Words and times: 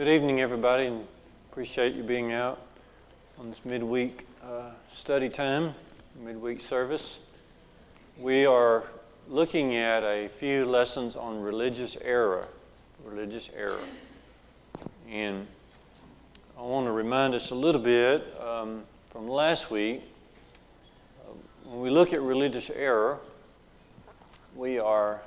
Good 0.00 0.08
evening, 0.08 0.40
everybody, 0.40 0.86
and 0.86 1.06
appreciate 1.50 1.94
you 1.94 2.02
being 2.02 2.32
out 2.32 2.58
on 3.38 3.50
this 3.50 3.66
midweek 3.66 4.26
uh, 4.42 4.70
study 4.90 5.28
time, 5.28 5.74
midweek 6.24 6.62
service. 6.62 7.20
We 8.18 8.46
are 8.46 8.84
looking 9.28 9.76
at 9.76 10.02
a 10.02 10.28
few 10.28 10.64
lessons 10.64 11.16
on 11.16 11.42
religious 11.42 11.98
error, 12.00 12.48
religious 13.04 13.50
error, 13.54 13.82
and 15.06 15.46
I 16.58 16.62
want 16.62 16.86
to 16.86 16.92
remind 16.92 17.34
us 17.34 17.50
a 17.50 17.54
little 17.54 17.82
bit 17.82 18.26
um, 18.40 18.84
from 19.10 19.28
last 19.28 19.70
week. 19.70 20.00
Uh, 21.20 21.34
when 21.64 21.82
we 21.82 21.90
look 21.90 22.14
at 22.14 22.22
religious 22.22 22.70
error, 22.70 23.18
we 24.56 24.78
are 24.78 25.20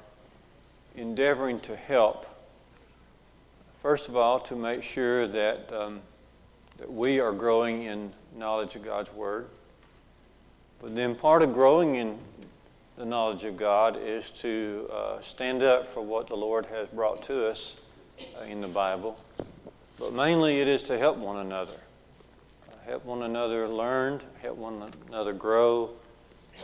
endeavoring 0.96 1.60
to 1.60 1.76
help 1.76 2.26
First 3.84 4.08
of 4.08 4.16
all, 4.16 4.40
to 4.40 4.56
make 4.56 4.82
sure 4.82 5.28
that, 5.28 5.70
um, 5.74 6.00
that 6.78 6.90
we 6.90 7.20
are 7.20 7.34
growing 7.34 7.84
in 7.84 8.14
knowledge 8.34 8.78
of 8.78 8.86
God's 8.86 9.12
Word. 9.12 9.48
But 10.82 10.96
then 10.96 11.16
part 11.16 11.44
of 11.44 11.52
growing 11.52 11.96
in 11.96 12.18
the 12.96 13.04
knowledge 13.04 13.44
of 13.44 13.58
God 13.58 13.98
is 14.02 14.32
to 14.32 14.90
uh, 14.90 15.22
stand 15.22 15.64
up 15.64 15.86
for 15.86 16.00
what 16.00 16.28
the 16.28 16.36
Lord 16.38 16.66
has 16.68 16.88
brought 16.88 17.24
to 17.24 17.46
us 17.46 17.76
uh, 18.40 18.46
in 18.46 18.62
the 18.62 18.70
Bible. 18.70 19.22
But 20.00 20.14
mainly 20.14 20.62
it 20.62 20.70
is 20.70 20.82
to 20.84 20.98
help 20.98 21.18
one 21.18 21.46
another. 21.46 21.76
Uh, 22.72 22.76
help 22.86 23.04
one 23.04 23.24
another 23.24 23.68
learn, 23.68 24.22
help 24.42 24.56
one 24.56 24.90
another 25.10 25.34
grow, 25.34 25.90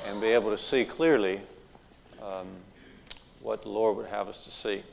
and 0.08 0.22
be 0.22 0.28
able 0.28 0.52
to 0.52 0.58
see 0.58 0.86
clearly 0.86 1.42
um, 2.24 2.48
what 3.42 3.64
the 3.64 3.70
Lord 3.70 3.98
would 3.98 4.08
have 4.08 4.30
us 4.30 4.46
to 4.46 4.52
see. 4.52 4.84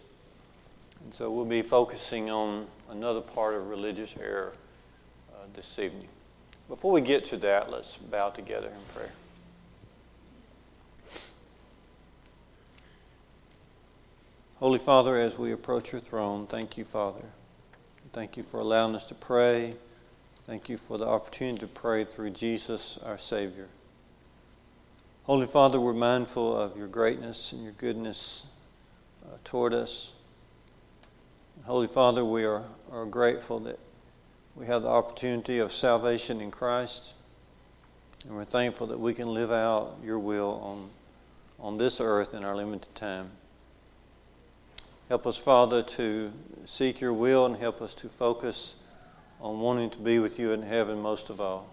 And 1.04 1.14
so 1.14 1.30
we'll 1.30 1.44
be 1.44 1.62
focusing 1.62 2.30
on 2.30 2.66
another 2.90 3.20
part 3.20 3.54
of 3.54 3.68
religious 3.68 4.14
error 4.20 4.52
uh, 5.32 5.46
this 5.54 5.78
evening. 5.78 6.08
Before 6.68 6.92
we 6.92 7.00
get 7.00 7.24
to 7.26 7.36
that, 7.38 7.70
let's 7.70 7.96
bow 7.96 8.30
together 8.30 8.68
in 8.68 8.94
prayer. 8.94 9.12
Holy 14.58 14.78
Father, 14.78 15.16
as 15.16 15.38
we 15.38 15.52
approach 15.52 15.92
your 15.92 16.00
throne, 16.00 16.46
thank 16.46 16.78
you, 16.78 16.84
Father. 16.84 17.24
Thank 18.12 18.38
you 18.38 18.42
for 18.42 18.60
allowing 18.60 18.94
us 18.94 19.04
to 19.06 19.14
pray. 19.14 19.74
Thank 20.46 20.68
you 20.68 20.78
for 20.78 20.96
the 20.96 21.06
opportunity 21.06 21.58
to 21.58 21.66
pray 21.66 22.04
through 22.04 22.30
Jesus, 22.30 22.98
our 23.04 23.18
Savior. 23.18 23.68
Holy 25.24 25.46
Father, 25.46 25.78
we're 25.78 25.92
mindful 25.92 26.56
of 26.56 26.76
your 26.76 26.88
greatness 26.88 27.52
and 27.52 27.62
your 27.62 27.72
goodness 27.72 28.46
uh, 29.24 29.36
toward 29.44 29.74
us. 29.74 30.15
Holy 31.64 31.88
Father, 31.88 32.24
we 32.24 32.44
are, 32.44 32.62
are 32.92 33.06
grateful 33.06 33.58
that 33.60 33.78
we 34.54 34.66
have 34.66 34.82
the 34.82 34.88
opportunity 34.88 35.58
of 35.58 35.72
salvation 35.72 36.40
in 36.40 36.50
Christ. 36.50 37.14
And 38.24 38.36
we're 38.36 38.44
thankful 38.44 38.86
that 38.88 39.00
we 39.00 39.14
can 39.14 39.34
live 39.34 39.50
out 39.50 39.96
your 40.04 40.18
will 40.18 40.60
on, 40.62 40.90
on 41.58 41.78
this 41.78 42.00
earth 42.00 42.34
in 42.34 42.44
our 42.44 42.54
limited 42.54 42.94
time. 42.94 43.30
Help 45.08 45.26
us, 45.26 45.38
Father, 45.38 45.82
to 45.82 46.32
seek 46.64 47.00
your 47.00 47.12
will 47.12 47.46
and 47.46 47.56
help 47.56 47.82
us 47.82 47.94
to 47.94 48.08
focus 48.08 48.76
on 49.40 49.60
wanting 49.60 49.90
to 49.90 49.98
be 49.98 50.18
with 50.18 50.38
you 50.38 50.52
in 50.52 50.62
heaven 50.62 51.00
most 51.00 51.30
of 51.30 51.40
all. 51.40 51.72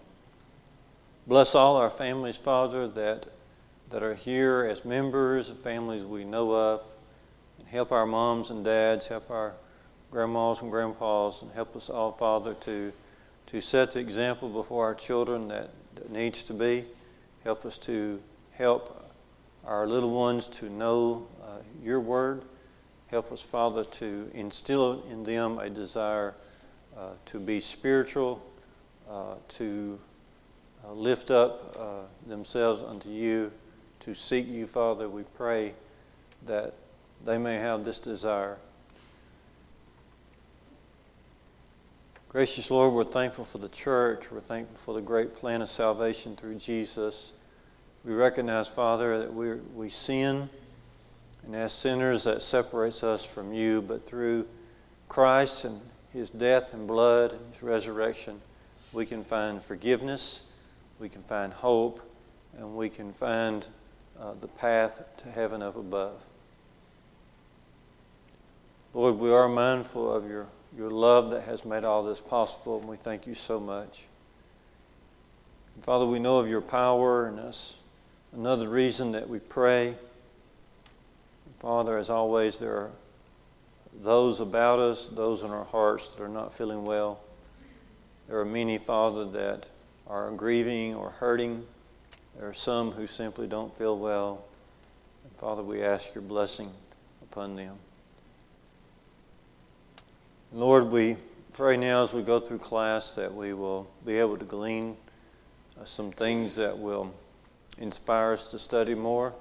Bless 1.26 1.56
all 1.56 1.78
our 1.78 1.90
families, 1.90 2.38
Father, 2.38 2.88
that, 2.88 3.28
that 3.90 4.04
are 4.04 4.16
here 4.16 4.68
as 4.70 4.84
members 4.84 5.50
of 5.50 5.60
families 5.60 6.04
we 6.04 6.26
know 6.26 6.54
of. 6.54 6.82
And 7.60 7.68
help 7.68 7.92
our 7.92 8.06
moms 8.06 8.50
and 8.50 8.66
dads, 8.66 9.08
help 9.08 9.32
our 9.32 9.54
grandmas 10.14 10.62
and 10.62 10.70
grandpas, 10.70 11.42
and 11.42 11.52
help 11.54 11.76
us 11.76 11.90
all, 11.90 12.12
Father, 12.12 12.54
to, 12.54 12.94
to 13.48 13.60
set 13.60 13.94
the 13.94 14.00
example 14.00 14.48
before 14.48 14.86
our 14.86 14.94
children 14.94 15.48
that, 15.48 15.72
that 15.96 16.12
needs 16.12 16.44
to 16.44 16.54
be. 16.54 16.86
Help 17.44 17.66
us 17.66 17.80
to 17.80 18.22
help 18.52 19.12
our 19.66 19.88
little 19.88 20.12
ones 20.12 20.46
to 20.46 20.70
know 20.70 21.26
uh, 21.42 21.48
your 21.82 22.00
word. 22.00 22.44
Help 23.08 23.32
us, 23.32 23.42
Father, 23.42 23.84
to 23.86 24.30
instill 24.36 25.04
in 25.10 25.24
them 25.24 25.58
a 25.58 25.68
desire 25.68 26.36
uh, 26.96 27.10
to 27.26 27.40
be 27.40 27.60
spiritual, 27.60 28.40
uh, 29.10 29.34
to 29.48 30.00
uh, 30.86 30.92
lift 30.94 31.32
up 31.32 31.76
uh, 31.80 32.30
themselves 32.30 32.84
unto 32.84 33.10
you, 33.10 33.52
to 34.02 34.14
seek 34.14 34.48
you, 34.48 34.68
Father. 34.68 35.10
We 35.10 35.24
pray 35.36 35.74
that 36.46 36.76
they 37.26 37.40
may 37.40 37.56
have 37.56 37.84
this 37.84 37.98
desire. 37.98 38.60
Gracious 42.34 42.72
Lord, 42.72 42.96
we're 42.96 43.04
thankful 43.04 43.46
for 43.46 43.60
the 43.60 43.70
church. 43.70 44.32
We're 44.32 44.40
thankful 44.40 44.76
for 44.76 44.96
the 44.96 45.06
great 45.06 45.36
plan 45.36 45.62
of 45.62 45.70
salvation 45.70 46.36
through 46.36 46.56
Jesus. 46.56 47.32
We 48.04 48.16
recognize, 48.16 48.68
Father, 48.68 49.20
that 49.20 49.32
we 49.32 49.54
we 49.76 49.90
sin, 49.90 50.50
and 51.46 51.56
as 51.56 51.74
sinners, 51.74 52.24
that 52.24 52.42
separates 52.42 53.04
us 53.04 53.24
from 53.24 53.54
you. 53.54 53.84
But 53.84 54.08
through 54.08 54.48
Christ 55.10 55.66
and 55.66 55.80
his 56.12 56.32
death 56.32 56.74
and 56.74 56.88
blood 56.88 57.34
and 57.34 57.54
his 57.54 57.62
resurrection, 57.62 58.42
we 58.94 59.06
can 59.06 59.24
find 59.24 59.62
forgiveness, 59.62 60.52
we 60.98 61.10
can 61.10 61.22
find 61.22 61.54
hope, 61.54 62.02
and 62.58 62.76
we 62.76 62.90
can 62.90 63.14
find 63.14 63.68
uh, 64.20 64.34
the 64.42 64.48
path 64.48 65.04
to 65.18 65.30
heaven 65.30 65.62
up 65.62 65.76
above. 65.76 66.20
Lord, 68.96 69.20
we 69.20 69.30
are 69.30 69.48
mindful 69.48 70.12
of 70.12 70.28
your 70.28 70.48
your 70.78 70.90
love 70.90 71.32
that 71.32 71.44
has 71.44 71.66
made 71.66 71.84
all 71.84 72.04
this 72.04 72.20
possible, 72.20 72.80
and 72.80 72.88
we 72.88 72.98
thank 72.98 73.28
you 73.28 73.36
so 73.36 73.60
much. 73.60 74.06
And 75.76 75.84
Father, 75.84 76.06
we 76.06 76.20
know 76.20 76.40
of 76.40 76.50
your 76.50 76.62
power, 76.62 77.28
and 77.28 77.38
that's 77.38 77.78
another 78.34 78.68
reason 78.68 79.12
that 79.12 79.30
we 79.30 79.40
pray. 79.40 79.96
Father, 81.60 81.98
as 81.98 82.10
always, 82.10 82.60
there 82.60 82.76
are 82.76 82.92
those 84.02 84.40
about 84.40 84.80
us, 84.80 85.08
those 85.08 85.44
in 85.44 85.52
our 85.52 85.66
hearts 85.66 86.14
that 86.14 86.24
are 86.24 86.28
not 86.28 86.54
feeling 86.54 86.84
well. 86.84 87.20
There 88.28 88.40
are 88.40 88.46
many, 88.46 88.78
Father, 88.78 89.26
that 89.26 89.68
are 90.08 90.32
grieving 90.32 90.96
or 90.96 91.12
hurting. 91.12 91.66
There 92.38 92.50
are 92.50 92.54
some 92.54 92.92
who 92.92 93.06
simply 93.06 93.48
don't 93.48 93.74
feel 93.74 93.98
well. 93.98 94.44
And 95.24 95.34
Father, 95.34 95.62
we 95.62 95.84
ask 95.84 96.16
your 96.16 96.24
blessing 96.24 96.72
upon 97.22 97.56
them. 97.56 97.76
Lord, 100.56 100.92
we 100.92 101.18
pray 101.54 101.78
now 101.78 102.04
as 102.04 102.14
we 102.14 102.22
go 102.22 102.40
through 102.40 102.60
class 102.60 103.16
that 103.16 103.34
we 103.34 103.54
will 103.54 103.90
be 104.06 104.20
able 104.20 104.38
to 104.38 104.46
glean 104.46 104.96
uh, 105.82 105.84
some 105.84 106.12
things 106.12 106.58
that 106.58 106.78
will 106.78 107.12
inspire 107.80 108.34
us 108.34 108.52
to 108.52 108.60
study 108.60 108.94
more 108.94 109.34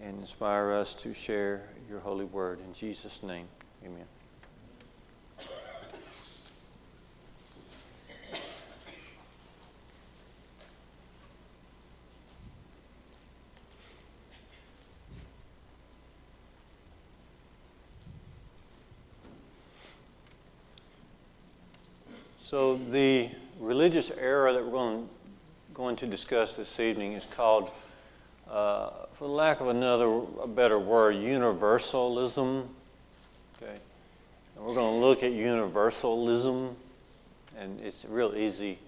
and 0.00 0.20
inspire 0.20 0.70
us 0.70 0.94
to 0.94 1.12
share 1.12 1.64
your 1.90 1.98
holy 1.98 2.26
word. 2.26 2.60
In 2.60 2.72
Jesus' 2.72 3.24
name, 3.24 3.48
amen. 3.84 4.04
So, 22.48 22.76
the 22.76 23.28
religious 23.58 24.12
era 24.12 24.52
that 24.52 24.64
we're 24.64 24.70
going, 24.70 25.08
going 25.74 25.96
to 25.96 26.06
discuss 26.06 26.54
this 26.54 26.78
evening 26.78 27.14
is 27.14 27.24
called, 27.24 27.72
uh, 28.48 28.90
for 29.14 29.26
lack 29.26 29.60
of 29.60 29.66
another 29.66 30.20
a 30.40 30.46
better 30.46 30.78
word, 30.78 31.16
universalism. 31.16 32.68
Okay, 33.56 33.74
and 34.54 34.64
we're 34.64 34.76
going 34.76 34.94
to 34.94 35.04
look 35.04 35.24
at 35.24 35.32
universalism, 35.32 36.76
and 37.58 37.80
it's 37.80 38.04
real 38.04 38.32
easy 38.36 38.78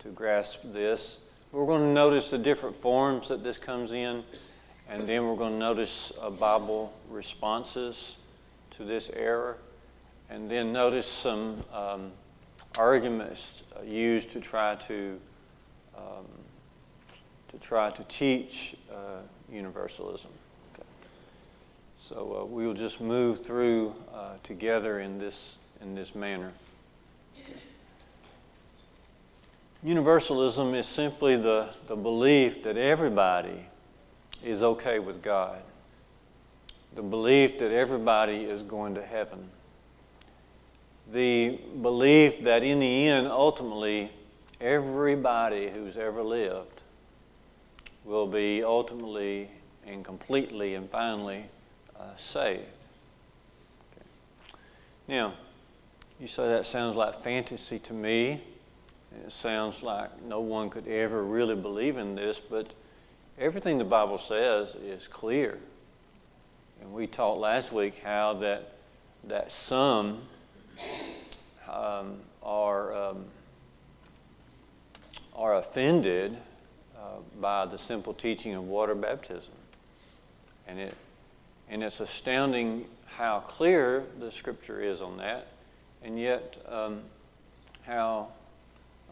to 0.00 0.08
grasp 0.08 0.60
this. 0.64 1.20
We're 1.50 1.64
going 1.64 1.84
to 1.84 1.94
notice 1.94 2.28
the 2.28 2.36
different 2.36 2.78
forms 2.82 3.28
that 3.28 3.42
this 3.42 3.56
comes 3.56 3.92
in, 3.92 4.22
and 4.86 5.08
then 5.08 5.26
we're 5.26 5.36
going 5.36 5.54
to 5.54 5.58
notice 5.58 6.12
uh, 6.20 6.28
Bible 6.28 6.92
responses 7.08 8.18
to 8.76 8.84
this 8.84 9.08
error, 9.08 9.56
and 10.28 10.50
then 10.50 10.74
notice 10.74 11.06
some. 11.06 11.64
Um, 11.72 12.12
arguments 12.76 13.62
uh, 13.76 13.82
used 13.82 14.30
to 14.32 14.40
try 14.40 14.74
to 14.74 15.18
um, 15.96 16.26
to 17.48 17.58
try 17.58 17.90
to 17.90 18.04
teach 18.04 18.76
uh, 18.92 19.20
universalism. 19.50 20.30
Okay. 20.74 20.86
So 22.00 22.40
uh, 22.42 22.44
we 22.44 22.66
will 22.66 22.74
just 22.74 23.00
move 23.00 23.44
through 23.44 23.94
uh, 24.14 24.34
together 24.42 25.00
in 25.00 25.18
this 25.18 25.56
in 25.80 25.94
this 25.94 26.14
manner. 26.14 26.52
Universalism 29.82 30.74
is 30.74 30.88
simply 30.88 31.36
the, 31.36 31.68
the 31.86 31.94
belief 31.94 32.64
that 32.64 32.76
everybody 32.76 33.64
is 34.44 34.62
okay 34.64 34.98
with 34.98 35.22
God, 35.22 35.60
the 36.96 37.02
belief 37.02 37.60
that 37.60 37.70
everybody 37.70 38.38
is 38.38 38.62
going 38.62 38.96
to 38.96 39.02
heaven 39.02 39.48
the 41.12 41.58
belief 41.80 42.42
that 42.44 42.62
in 42.62 42.80
the 42.80 43.08
end, 43.08 43.28
ultimately, 43.28 44.10
everybody 44.60 45.70
who's 45.74 45.96
ever 45.96 46.22
lived 46.22 46.80
will 48.04 48.26
be 48.26 48.62
ultimately 48.62 49.48
and 49.86 50.04
completely 50.04 50.74
and 50.74 50.90
finally 50.90 51.44
uh, 51.98 52.02
saved. 52.16 52.60
Okay. 53.92 54.06
Now, 55.06 55.34
you 56.20 56.26
say 56.26 56.48
that 56.48 56.66
sounds 56.66 56.96
like 56.96 57.22
fantasy 57.22 57.78
to 57.80 57.94
me. 57.94 58.42
It 59.24 59.32
sounds 59.32 59.82
like 59.82 60.22
no 60.22 60.40
one 60.40 60.68
could 60.68 60.86
ever 60.86 61.24
really 61.24 61.56
believe 61.56 61.96
in 61.96 62.14
this, 62.14 62.38
but 62.38 62.72
everything 63.38 63.78
the 63.78 63.84
Bible 63.84 64.18
says 64.18 64.74
is 64.74 65.08
clear. 65.08 65.58
And 66.80 66.92
we 66.92 67.06
talked 67.06 67.40
last 67.40 67.72
week 67.72 68.00
how 68.04 68.34
that, 68.34 68.74
that 69.24 69.50
some 69.50 70.20
um, 71.68 72.16
are, 72.42 72.94
um, 72.94 73.24
are 75.34 75.56
offended 75.56 76.36
uh, 76.96 77.20
by 77.40 77.66
the 77.66 77.78
simple 77.78 78.14
teaching 78.14 78.54
of 78.54 78.64
water 78.64 78.94
baptism. 78.94 79.52
And, 80.66 80.78
it, 80.78 80.94
and 81.70 81.82
it's 81.82 82.00
astounding 82.00 82.86
how 83.06 83.40
clear 83.40 84.04
the 84.20 84.30
scripture 84.30 84.80
is 84.80 85.00
on 85.00 85.16
that, 85.18 85.48
and 86.02 86.18
yet 86.18 86.56
um, 86.68 87.00
how 87.82 88.28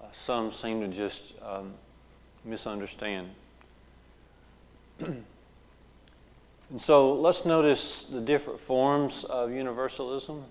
uh, 0.01 0.07
some 0.13 0.53
seem 0.53 0.81
to 0.81 0.89
just 0.89 1.35
um, 1.43 1.73
misunderstand. 2.45 3.29
and 5.01 5.25
so 6.79 7.15
let's 7.15 7.45
notice 7.45 8.05
the 8.05 8.21
different 8.21 8.61
forms 8.61 9.25
of 9.25 9.51
universalism, 9.51 10.45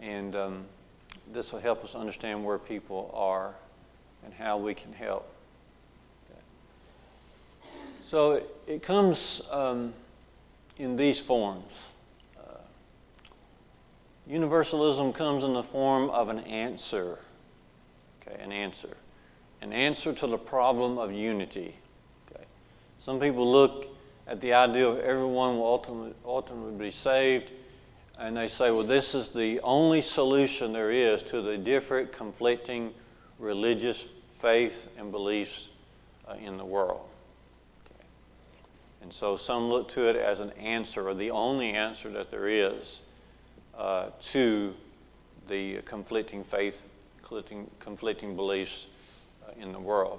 and 0.00 0.34
um, 0.34 0.64
this 1.32 1.52
will 1.52 1.60
help 1.60 1.84
us 1.84 1.94
understand 1.94 2.44
where 2.44 2.58
people 2.58 3.10
are 3.14 3.54
and 4.24 4.34
how 4.34 4.58
we 4.58 4.74
can 4.74 4.92
help. 4.92 5.32
So 8.06 8.32
it, 8.34 8.56
it 8.68 8.82
comes 8.84 9.42
um, 9.50 9.92
in 10.78 10.94
these 10.94 11.18
forms. 11.18 11.88
Uh, 12.38 12.58
universalism 14.28 15.12
comes 15.12 15.42
in 15.42 15.54
the 15.54 15.62
form 15.62 16.08
of 16.10 16.28
an 16.28 16.38
answer. 16.40 17.18
Okay, 18.22 18.40
an 18.40 18.52
answer. 18.52 18.96
An 19.60 19.72
answer 19.72 20.12
to 20.12 20.26
the 20.28 20.38
problem 20.38 20.98
of 20.98 21.12
unity. 21.12 21.74
Okay. 22.30 22.44
Some 23.00 23.18
people 23.18 23.50
look 23.50 23.88
at 24.28 24.40
the 24.40 24.52
idea 24.52 24.86
of 24.86 25.00
everyone 25.00 25.56
will 25.56 25.66
ultimately, 25.66 26.14
ultimately 26.24 26.86
be 26.86 26.92
saved, 26.92 27.50
and 28.18 28.36
they 28.36 28.48
say, 28.48 28.70
well, 28.70 28.84
this 28.84 29.14
is 29.14 29.30
the 29.30 29.60
only 29.60 30.00
solution 30.00 30.72
there 30.72 30.90
is 30.90 31.22
to 31.24 31.42
the 31.42 31.58
different 31.58 32.12
conflicting 32.12 32.94
religious 33.38 34.08
faiths 34.32 34.88
and 34.98 35.10
beliefs 35.10 35.68
uh, 36.28 36.34
in 36.34 36.56
the 36.56 36.64
world. 36.64 37.00
And 39.02 39.12
so 39.12 39.36
some 39.36 39.68
look 39.68 39.88
to 39.90 40.08
it 40.08 40.16
as 40.16 40.40
an 40.40 40.50
answer, 40.52 41.08
or 41.08 41.14
the 41.14 41.30
only 41.30 41.70
answer 41.70 42.10
that 42.10 42.30
there 42.30 42.48
is 42.48 43.00
uh, 43.76 44.06
to 44.32 44.74
the 45.48 45.82
conflicting 45.82 46.42
faith, 46.42 46.84
conflicting, 47.18 47.70
conflicting 47.78 48.34
beliefs 48.34 48.86
uh, 49.46 49.52
in 49.60 49.72
the 49.72 49.78
world. 49.78 50.18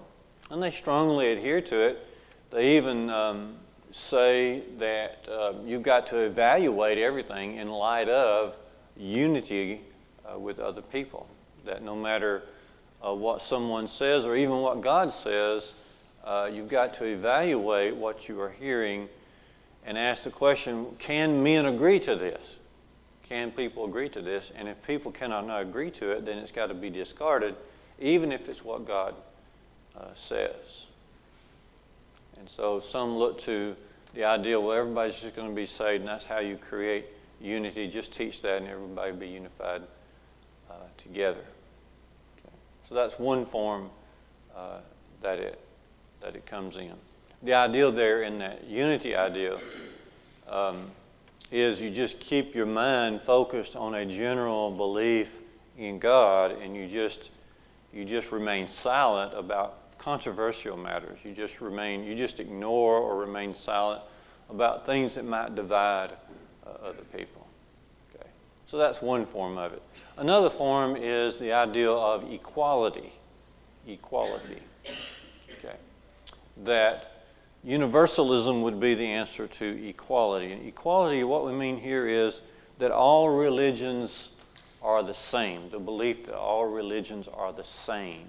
And 0.50 0.62
they 0.62 0.70
strongly 0.70 1.34
adhere 1.34 1.62
to 1.62 1.80
it. 1.80 2.08
They 2.52 2.78
even 2.78 3.10
um, 3.10 3.56
say 3.98 4.62
that 4.78 5.28
uh, 5.30 5.54
you've 5.66 5.84
got 5.84 6.08
to 6.08 6.18
evaluate 6.18 6.98
everything 6.98 7.58
in 7.58 7.70
light 7.70 8.08
of 8.08 8.56
unity 8.96 9.82
uh, 10.24 10.38
with 10.38 10.60
other 10.60 10.82
people. 10.82 11.28
That 11.66 11.84
no 11.84 11.96
matter 11.96 12.44
uh, 13.06 13.14
what 13.14 13.42
someone 13.42 13.88
says 13.88 14.26
or 14.26 14.36
even 14.36 14.60
what 14.60 14.82
God 14.82 15.12
says, 15.12 15.74
uh, 16.24 16.50
you've 16.52 16.70
got 16.70 16.94
to 16.96 17.06
evaluate 17.06 17.96
what 17.96 18.30
you 18.30 18.40
are 18.40 18.52
hearing 18.52 19.10
and 19.86 19.98
ask 19.98 20.24
the 20.24 20.30
question 20.30 20.86
can 21.00 21.42
men 21.44 21.66
agree 21.66 22.00
to 22.02 22.16
this? 22.16 22.56
Can 23.24 23.52
people 23.52 23.86
agree 23.86 24.10
to 24.10 24.22
this? 24.22 24.52
And 24.56 24.68
if 24.68 24.82
people 24.84 25.12
cannot 25.12 25.50
agree 25.60 25.92
to 25.92 26.12
it, 26.12 26.26
then 26.26 26.38
it's 26.38 26.52
got 26.52 26.68
to 26.68 26.74
be 26.74 26.90
discarded, 26.90 27.56
even 28.00 28.32
if 28.32 28.48
it's 28.48 28.64
what 28.64 28.86
God 28.86 29.16
uh, 29.98 30.06
says. 30.16 30.86
And 32.40 32.50
so 32.50 32.80
some 32.80 33.18
look 33.18 33.40
to 33.40 33.76
the 34.18 34.26
idea, 34.26 34.60
well, 34.60 34.76
everybody's 34.76 35.20
just 35.20 35.36
going 35.36 35.48
to 35.48 35.56
be 35.56 35.68
saved, 35.68 36.00
and 36.00 36.10
that's 36.10 36.26
how 36.26 36.40
you 36.40 36.58
create 36.58 37.06
unity. 37.40 37.88
Just 37.88 38.12
teach 38.12 38.42
that, 38.42 38.58
and 38.58 38.68
everybody 38.68 39.12
will 39.12 39.20
be 39.20 39.28
unified 39.28 39.84
uh, 40.72 40.74
together. 40.98 41.44
Okay. 42.40 42.56
So 42.90 42.96
that's 42.96 43.20
one 43.20 43.46
form 43.46 43.92
uh, 44.56 44.80
that 45.22 45.38
it 45.38 45.60
that 46.22 46.36
it 46.36 46.48
comes 46.48 46.78
in. 46.78 46.94
The 47.44 47.54
ideal 47.54 47.92
there 47.92 48.24
in 48.24 48.40
that 48.40 48.64
unity 48.64 49.16
idea 49.16 49.60
um, 50.50 50.90
is 51.52 51.80
you 51.80 51.92
just 51.92 52.20
keep 52.20 52.56
your 52.56 52.66
mind 52.66 53.22
focused 53.22 53.76
on 53.76 53.94
a 53.94 54.04
general 54.04 54.72
belief 54.72 55.38
in 55.78 56.00
God, 56.00 56.54
and 56.60 56.76
you 56.76 56.88
just 56.88 57.30
you 57.94 58.04
just 58.04 58.32
remain 58.32 58.68
silent 58.68 59.36
about 59.36 59.78
controversial 59.98 60.78
matters. 60.78 61.20
You 61.24 61.34
just 61.34 61.62
remain 61.62 62.04
you 62.04 62.16
just 62.16 62.40
ignore 62.40 62.98
or 62.98 63.18
remain 63.18 63.56
silent 63.56 64.02
about 64.50 64.86
things 64.86 65.16
that 65.16 65.26
might 65.26 65.56
divide 65.56 66.12
uh, 66.66 66.70
other 66.88 67.04
people. 67.16 67.46
Okay, 68.16 68.28
so 68.68 68.78
that's 68.78 69.02
one 69.02 69.26
form 69.26 69.58
of 69.58 69.74
it. 69.74 69.82
Another 70.18 70.50
form 70.50 70.96
is 70.96 71.38
the 71.38 71.52
idea 71.54 71.92
of 71.92 72.32
equality. 72.32 73.12
Equality 73.88 74.62
Okay. 75.60 75.76
that 76.64 77.24
universalism 77.64 78.62
would 78.62 78.80
be 78.80 78.94
the 78.94 79.06
answer 79.06 79.48
to 79.48 79.88
equality. 79.88 80.52
And 80.52 80.68
equality, 80.68 81.24
what 81.24 81.46
we 81.46 81.52
mean 81.54 81.78
here 81.78 82.08
is 82.08 82.42
that 82.80 82.92
all 82.92 83.30
religions 83.30 84.30
are 84.82 85.04
the 85.04 85.14
same, 85.14 85.70
the 85.70 85.80
belief 85.80 86.26
that 86.28 86.36
all 86.38 86.66
religions 86.66 87.28
are 87.28 87.52
the 87.52 87.64
same, 87.64 88.28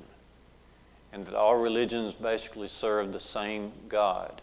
and 1.18 1.26
that 1.26 1.34
all 1.34 1.56
religions 1.56 2.14
basically 2.14 2.68
serve 2.68 3.12
the 3.12 3.18
same 3.18 3.72
God. 3.88 4.40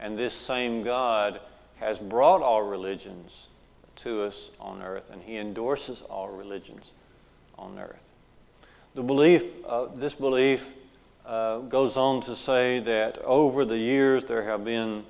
And 0.00 0.18
this 0.18 0.34
same 0.34 0.82
God 0.82 1.38
has 1.76 2.00
brought 2.00 2.42
all 2.42 2.62
religions 2.62 3.46
to 3.96 4.24
us 4.24 4.50
on 4.58 4.82
earth, 4.82 5.08
and 5.12 5.22
He 5.22 5.36
endorses 5.36 6.02
all 6.02 6.28
religions 6.28 6.90
on 7.56 7.78
earth. 7.78 8.02
The 8.96 9.04
belief, 9.04 9.44
uh, 9.64 9.86
this 9.94 10.16
belief 10.16 10.68
uh, 11.24 11.58
goes 11.58 11.96
on 11.96 12.22
to 12.22 12.34
say 12.34 12.80
that 12.80 13.18
over 13.18 13.64
the 13.64 13.78
years 13.78 14.24
there 14.24 14.42
have 14.42 14.64
been 14.64 15.04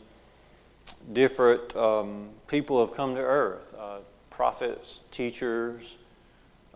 different 1.15 1.75
um, 1.75 2.29
people 2.47 2.85
have 2.85 2.95
come 2.95 3.15
to 3.15 3.23
earth 3.23 3.75
uh, 3.79 3.99
prophets, 4.29 5.01
teachers, 5.11 5.97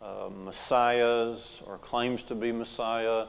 uh, 0.01 0.31
messiahs, 0.47 1.63
or 1.67 1.77
claims 1.77 2.23
to 2.23 2.35
be 2.35 2.53
messiah, 2.53 3.27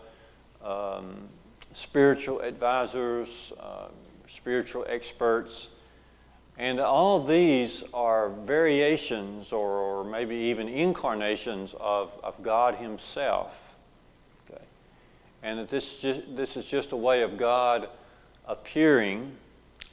um, 0.63 1.27
spiritual 1.73 2.41
advisors, 2.41 3.53
uh, 3.59 3.87
spiritual 4.27 4.85
experts. 4.87 5.69
And 6.57 6.79
all 6.79 7.23
these 7.23 7.83
are 7.93 8.29
variations 8.29 9.51
or, 9.51 9.69
or 9.69 10.03
maybe 10.03 10.35
even 10.35 10.67
incarnations 10.67 11.73
of, 11.79 12.11
of 12.23 12.41
God 12.43 12.75
Himself 12.75 13.75
Okay. 14.49 14.61
and 15.43 15.59
that 15.59 15.69
this, 15.69 16.01
just, 16.01 16.35
this 16.35 16.57
is 16.57 16.65
just 16.65 16.91
a 16.91 16.97
way 16.97 17.23
of 17.23 17.37
God 17.37 17.89
appearing 18.47 19.31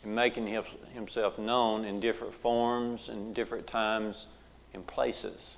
and 0.05 0.15
making 0.15 0.47
himself 0.93 1.39
known 1.39 1.85
in 1.85 2.01
different 2.01 2.35
forms 2.35 3.09
and 3.09 3.35
different 3.35 3.67
times 3.67 4.27
and 4.75 4.87
places. 4.87 5.57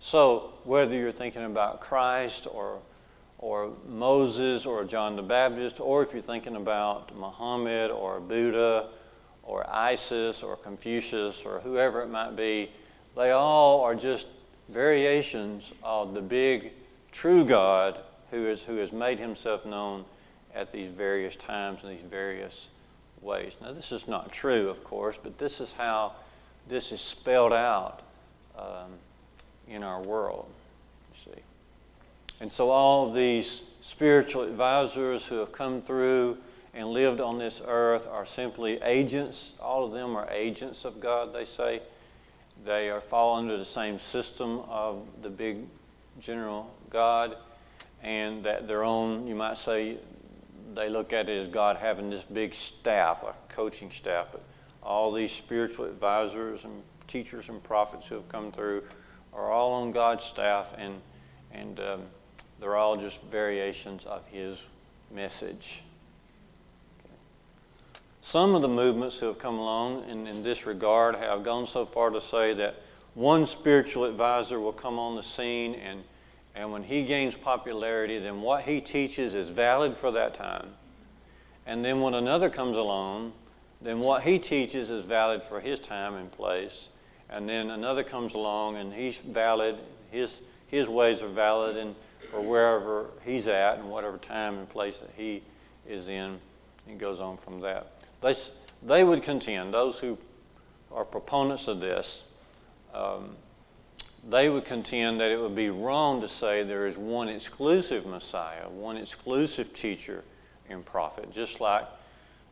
So, 0.00 0.52
whether 0.64 0.94
you're 0.94 1.12
thinking 1.12 1.44
about 1.44 1.80
Christ 1.80 2.46
or, 2.50 2.78
or 3.38 3.72
Moses 3.88 4.66
or 4.66 4.84
John 4.84 5.16
the 5.16 5.22
Baptist, 5.22 5.80
or 5.80 6.02
if 6.02 6.12
you're 6.12 6.20
thinking 6.20 6.56
about 6.56 7.16
Muhammad 7.16 7.90
or 7.90 8.20
Buddha 8.20 8.88
or 9.42 9.68
Isis 9.70 10.42
or 10.42 10.56
Confucius 10.56 11.44
or 11.44 11.60
whoever 11.60 12.02
it 12.02 12.08
might 12.08 12.36
be, 12.36 12.70
they 13.16 13.30
all 13.30 13.82
are 13.82 13.94
just 13.94 14.26
variations 14.68 15.72
of 15.82 16.14
the 16.14 16.20
big 16.20 16.72
true 17.12 17.44
God 17.44 17.98
who, 18.30 18.48
is, 18.48 18.62
who 18.62 18.76
has 18.76 18.92
made 18.92 19.18
himself 19.18 19.64
known 19.64 20.04
at 20.54 20.72
these 20.72 20.90
various 20.90 21.36
times 21.36 21.82
in 21.82 21.90
these 21.90 22.04
various 22.10 22.68
ways. 23.20 23.52
Now, 23.60 23.72
this 23.72 23.92
is 23.92 24.06
not 24.08 24.32
true, 24.32 24.68
of 24.68 24.84
course, 24.84 25.18
but 25.22 25.38
this 25.38 25.60
is 25.60 25.72
how 25.72 26.12
this 26.68 26.92
is 26.92 27.00
spelled 27.00 27.52
out 27.52 28.02
um, 28.56 28.92
in 29.68 29.82
our 29.82 30.02
world. 30.02 30.48
And 32.40 32.50
so, 32.50 32.70
all 32.70 33.10
these 33.10 33.68
spiritual 33.80 34.42
advisors 34.42 35.26
who 35.26 35.36
have 35.36 35.52
come 35.52 35.80
through 35.80 36.38
and 36.74 36.88
lived 36.88 37.20
on 37.20 37.38
this 37.38 37.60
earth 37.66 38.06
are 38.06 38.24
simply 38.24 38.80
agents. 38.82 39.56
All 39.60 39.84
of 39.84 39.92
them 39.92 40.16
are 40.16 40.28
agents 40.30 40.84
of 40.84 41.00
God, 41.00 41.34
they 41.34 41.44
say. 41.44 41.82
They 42.64 42.90
are 42.90 43.00
fall 43.00 43.36
under 43.36 43.56
the 43.56 43.64
same 43.64 43.98
system 43.98 44.60
of 44.68 45.02
the 45.22 45.30
big 45.30 45.60
general 46.20 46.72
God, 46.90 47.36
and 48.02 48.44
that 48.44 48.68
their 48.68 48.84
own, 48.84 49.26
you 49.26 49.34
might 49.34 49.58
say, 49.58 49.96
they 50.74 50.88
look 50.88 51.12
at 51.12 51.28
it 51.28 51.46
as 51.46 51.48
God 51.48 51.76
having 51.76 52.10
this 52.10 52.22
big 52.22 52.54
staff, 52.54 53.22
a 53.22 53.34
coaching 53.52 53.90
staff. 53.90 54.28
But 54.30 54.42
all 54.82 55.12
these 55.12 55.32
spiritual 55.32 55.86
advisors 55.86 56.64
and 56.64 56.82
teachers 57.08 57.48
and 57.48 57.62
prophets 57.62 58.08
who 58.08 58.16
have 58.16 58.28
come 58.28 58.52
through 58.52 58.84
are 59.32 59.50
all 59.50 59.72
on 59.72 59.92
God's 59.92 60.24
staff, 60.24 60.74
and, 60.76 61.00
and 61.52 61.80
um, 61.80 62.02
they're 62.60 62.76
all 62.76 62.96
just 62.96 63.22
variations 63.22 64.04
of 64.04 64.26
His 64.28 64.60
message. 65.10 65.82
Some 68.20 68.54
of 68.54 68.62
the 68.62 68.68
movements 68.68 69.18
who 69.18 69.26
have 69.26 69.38
come 69.38 69.58
along 69.58 70.08
in, 70.08 70.26
in 70.26 70.42
this 70.42 70.66
regard 70.66 71.14
have 71.14 71.42
gone 71.42 71.66
so 71.66 71.86
far 71.86 72.10
to 72.10 72.20
say 72.20 72.52
that 72.54 72.76
one 73.14 73.46
spiritual 73.46 74.04
advisor 74.04 74.60
will 74.60 74.72
come 74.72 74.98
on 74.98 75.16
the 75.16 75.22
scene, 75.22 75.74
and, 75.74 76.04
and 76.54 76.70
when 76.70 76.82
he 76.82 77.04
gains 77.04 77.36
popularity, 77.36 78.18
then 78.18 78.42
what 78.42 78.64
he 78.64 78.80
teaches 78.80 79.34
is 79.34 79.48
valid 79.48 79.96
for 79.96 80.10
that 80.10 80.34
time. 80.34 80.68
And 81.66 81.84
then 81.84 82.00
when 82.00 82.14
another 82.14 82.50
comes 82.50 82.76
along, 82.76 83.32
then 83.80 84.00
what 84.00 84.22
he 84.22 84.38
teaches 84.38 84.90
is 84.90 85.04
valid 85.04 85.42
for 85.42 85.60
his 85.60 85.80
time 85.80 86.14
and 86.14 86.30
place. 86.30 86.88
And 87.30 87.48
then 87.48 87.70
another 87.70 88.02
comes 88.02 88.34
along 88.34 88.76
and 88.76 88.92
he's 88.92 89.20
valid, 89.20 89.76
his, 90.10 90.40
his 90.66 90.88
ways 90.88 91.22
are 91.22 91.28
valid 91.28 91.76
and 91.76 91.94
for 92.30 92.40
wherever 92.40 93.06
he's 93.24 93.48
at 93.48 93.78
and 93.78 93.90
whatever 93.90 94.18
time 94.18 94.58
and 94.58 94.68
place 94.68 94.98
that 94.98 95.10
he 95.16 95.42
is 95.88 96.08
in. 96.08 96.38
It 96.88 96.98
goes 96.98 97.20
on 97.20 97.36
from 97.36 97.60
that. 97.60 97.92
They, 98.20 98.34
they 98.82 99.04
would 99.04 99.22
contend, 99.22 99.72
those 99.72 99.98
who 99.98 100.18
are 100.92 101.04
proponents 101.04 101.68
of 101.68 101.80
this, 101.80 102.22
um, 102.94 103.30
they 104.28 104.48
would 104.50 104.64
contend 104.64 105.20
that 105.20 105.30
it 105.30 105.40
would 105.40 105.54
be 105.54 105.70
wrong 105.70 106.20
to 106.20 106.28
say 106.28 106.62
there 106.62 106.86
is 106.86 106.98
one 106.98 107.28
exclusive 107.28 108.04
Messiah, 108.04 108.68
one 108.68 108.96
exclusive 108.96 109.72
teacher 109.72 110.24
and 110.68 110.84
prophet, 110.84 111.32
just 111.32 111.60
like, 111.60 111.86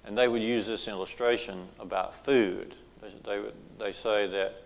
and 0.04 0.16
they 0.16 0.28
would 0.28 0.42
use 0.42 0.66
this 0.66 0.88
illustration 0.88 1.66
about 1.78 2.24
food. 2.24 2.74
They, 3.02 3.12
they, 3.24 3.40
would, 3.40 3.54
they 3.78 3.92
say 3.92 4.26
that 4.28 4.62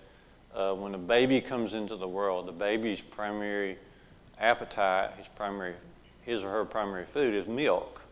uh, 0.54 0.74
when 0.74 0.94
a 0.94 0.98
baby 0.98 1.40
comes 1.40 1.74
into 1.74 1.96
the 1.96 2.08
world, 2.08 2.46
the 2.46 2.52
baby's 2.52 3.00
primary 3.00 3.76
appetite, 4.40 5.12
his 5.18 5.28
primary, 5.28 5.74
his 6.22 6.42
or 6.42 6.50
her 6.50 6.64
primary 6.64 7.04
food 7.04 7.34
is 7.34 7.46
milk. 7.46 8.02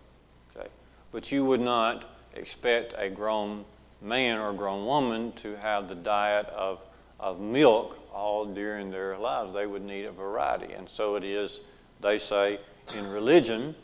Okay? 0.57 0.69
But 1.13 1.33
you 1.33 1.45
would 1.45 1.61
not 1.61 2.05
expect 2.35 2.95
a 2.97 3.09
grown 3.09 3.65
man 4.01 4.39
or 4.39 4.51
a 4.51 4.55
grown 4.55 4.87
woman 4.87 5.33
to 5.33 5.57
have 5.57 5.89
the 5.89 5.95
diet 5.95 6.47
of, 6.47 6.81
of 7.19 7.41
milk 7.41 7.99
all 8.13 8.45
during 8.45 8.91
their 8.91 9.17
lives. 9.19 9.53
They 9.53 9.67
would 9.67 9.83
need 9.83 10.05
a 10.05 10.13
variety. 10.13 10.73
And 10.73 10.89
so 10.89 11.17
it 11.17 11.25
is, 11.25 11.61
they 12.01 12.19
say, 12.19 12.59
in 12.97 13.09
religion 13.11 13.75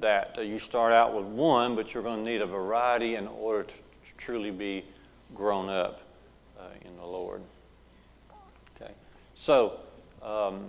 that 0.00 0.36
uh, 0.38 0.40
you 0.40 0.58
start 0.58 0.92
out 0.92 1.14
with 1.14 1.26
one, 1.26 1.76
but 1.76 1.92
you're 1.92 2.02
going 2.02 2.24
to 2.24 2.30
need 2.30 2.40
a 2.40 2.46
variety 2.46 3.14
in 3.14 3.26
order 3.26 3.64
to 3.64 3.74
truly 4.16 4.50
be 4.50 4.84
grown 5.34 5.68
up 5.68 6.02
uh, 6.58 6.64
in 6.84 6.96
the 6.96 7.04
Lord. 7.04 7.42
Okay. 8.76 8.92
So, 9.34 9.80
um, 10.22 10.66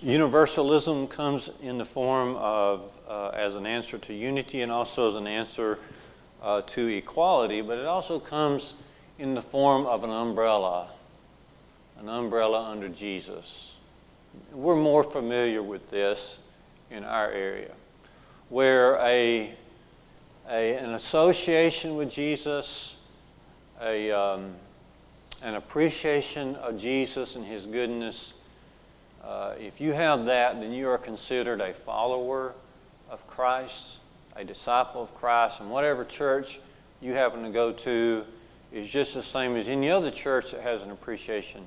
Universalism 0.00 1.08
comes 1.08 1.50
in 1.60 1.76
the 1.76 1.84
form 1.84 2.36
of 2.36 2.92
uh, 3.08 3.30
as 3.30 3.56
an 3.56 3.66
answer 3.66 3.98
to 3.98 4.14
unity 4.14 4.62
and 4.62 4.70
also 4.70 5.08
as 5.08 5.16
an 5.16 5.26
answer 5.26 5.80
uh, 6.40 6.62
to 6.62 6.86
equality, 6.86 7.60
but 7.62 7.78
it 7.78 7.86
also 7.86 8.20
comes 8.20 8.74
in 9.18 9.34
the 9.34 9.42
form 9.42 9.86
of 9.86 10.04
an 10.04 10.10
umbrella, 10.10 10.86
an 11.98 12.08
umbrella 12.08 12.70
under 12.70 12.88
Jesus. 12.88 13.74
We're 14.52 14.76
more 14.76 15.02
familiar 15.02 15.64
with 15.64 15.90
this 15.90 16.38
in 16.92 17.02
our 17.02 17.32
area, 17.32 17.72
where 18.50 18.94
a, 18.98 19.52
a 20.48 20.76
an 20.76 20.94
association 20.94 21.96
with 21.96 22.08
Jesus, 22.08 22.96
a, 23.82 24.12
um, 24.12 24.54
an 25.42 25.56
appreciation 25.56 26.54
of 26.56 26.80
Jesus 26.80 27.34
and 27.34 27.44
His 27.44 27.66
goodness 27.66 28.34
uh, 29.28 29.52
if 29.60 29.78
you 29.78 29.92
have 29.92 30.24
that, 30.24 30.58
then 30.58 30.72
you 30.72 30.88
are 30.88 30.96
considered 30.96 31.60
a 31.60 31.74
follower 31.74 32.54
of 33.10 33.26
Christ, 33.26 33.98
a 34.34 34.42
disciple 34.42 35.02
of 35.02 35.14
Christ, 35.14 35.60
and 35.60 35.70
whatever 35.70 36.02
church 36.02 36.60
you 37.02 37.12
happen 37.12 37.42
to 37.42 37.50
go 37.50 37.72
to 37.72 38.24
is 38.72 38.88
just 38.88 39.12
the 39.12 39.22
same 39.22 39.54
as 39.54 39.68
any 39.68 39.90
other 39.90 40.10
church 40.10 40.52
that 40.52 40.62
has 40.62 40.82
an 40.82 40.90
appreciation 40.90 41.62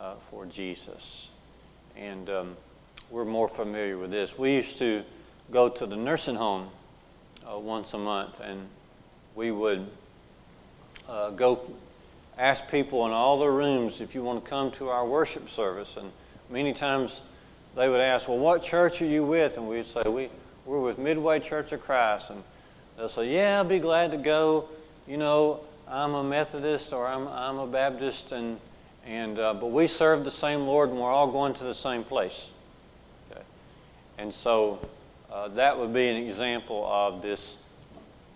uh, 0.00 0.14
for 0.28 0.44
Jesus. 0.46 1.28
And 1.96 2.28
um, 2.28 2.56
we're 3.10 3.24
more 3.24 3.48
familiar 3.48 3.96
with 3.96 4.10
this. 4.10 4.36
We 4.36 4.56
used 4.56 4.78
to 4.78 5.04
go 5.52 5.68
to 5.68 5.86
the 5.86 5.96
nursing 5.96 6.34
home 6.34 6.68
uh, 7.48 7.60
once 7.60 7.94
a 7.94 7.98
month, 7.98 8.40
and 8.40 8.66
we 9.36 9.52
would 9.52 9.88
uh, 11.08 11.30
go 11.30 11.60
ask 12.36 12.68
people 12.68 13.06
in 13.06 13.12
all 13.12 13.38
the 13.38 13.48
rooms 13.48 14.00
if 14.00 14.16
you 14.16 14.24
want 14.24 14.44
to 14.44 14.50
come 14.50 14.72
to 14.72 14.88
our 14.88 15.06
worship 15.06 15.48
service. 15.48 15.96
And 15.96 16.10
many 16.50 16.72
times 16.72 17.22
they 17.76 17.88
would 17.88 18.00
ask, 18.00 18.28
Well, 18.28 18.38
what 18.38 18.62
church 18.62 19.02
are 19.02 19.06
you 19.06 19.24
with? 19.24 19.56
And 19.56 19.68
we'd 19.68 19.86
say, 19.86 20.02
we, 20.06 20.28
We're 20.64 20.80
with 20.80 20.98
Midway 20.98 21.40
Church 21.40 21.72
of 21.72 21.80
Christ. 21.80 22.30
And 22.30 22.42
they'll 22.96 23.08
say, 23.08 23.32
Yeah, 23.32 23.58
I'll 23.58 23.64
be 23.64 23.78
glad 23.78 24.10
to 24.12 24.16
go. 24.16 24.68
You 25.06 25.16
know, 25.16 25.60
I'm 25.86 26.14
a 26.14 26.22
Methodist 26.22 26.92
or 26.92 27.06
I'm, 27.06 27.26
I'm 27.28 27.58
a 27.58 27.66
Baptist, 27.66 28.32
and, 28.32 28.60
and, 29.06 29.38
uh, 29.38 29.54
but 29.54 29.66
we 29.66 29.86
serve 29.86 30.24
the 30.24 30.30
same 30.30 30.66
Lord 30.66 30.90
and 30.90 30.98
we're 30.98 31.10
all 31.10 31.30
going 31.30 31.54
to 31.54 31.64
the 31.64 31.74
same 31.74 32.04
place. 32.04 32.50
Okay. 33.30 33.40
And 34.18 34.32
so 34.32 34.86
uh, 35.32 35.48
that 35.48 35.78
would 35.78 35.94
be 35.94 36.08
an 36.08 36.16
example 36.16 36.86
of 36.86 37.22
this, 37.22 37.58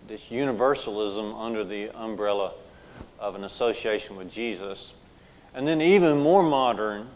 this 0.07 0.31
universalism 0.31 1.35
under 1.35 1.63
the 1.63 1.89
umbrella 1.89 2.53
of 3.19 3.35
an 3.35 3.43
association 3.43 4.15
with 4.15 4.31
Jesus. 4.31 4.93
And 5.53 5.67
then, 5.67 5.81
even 5.81 6.17
more 6.17 6.41
modern, 6.41 7.07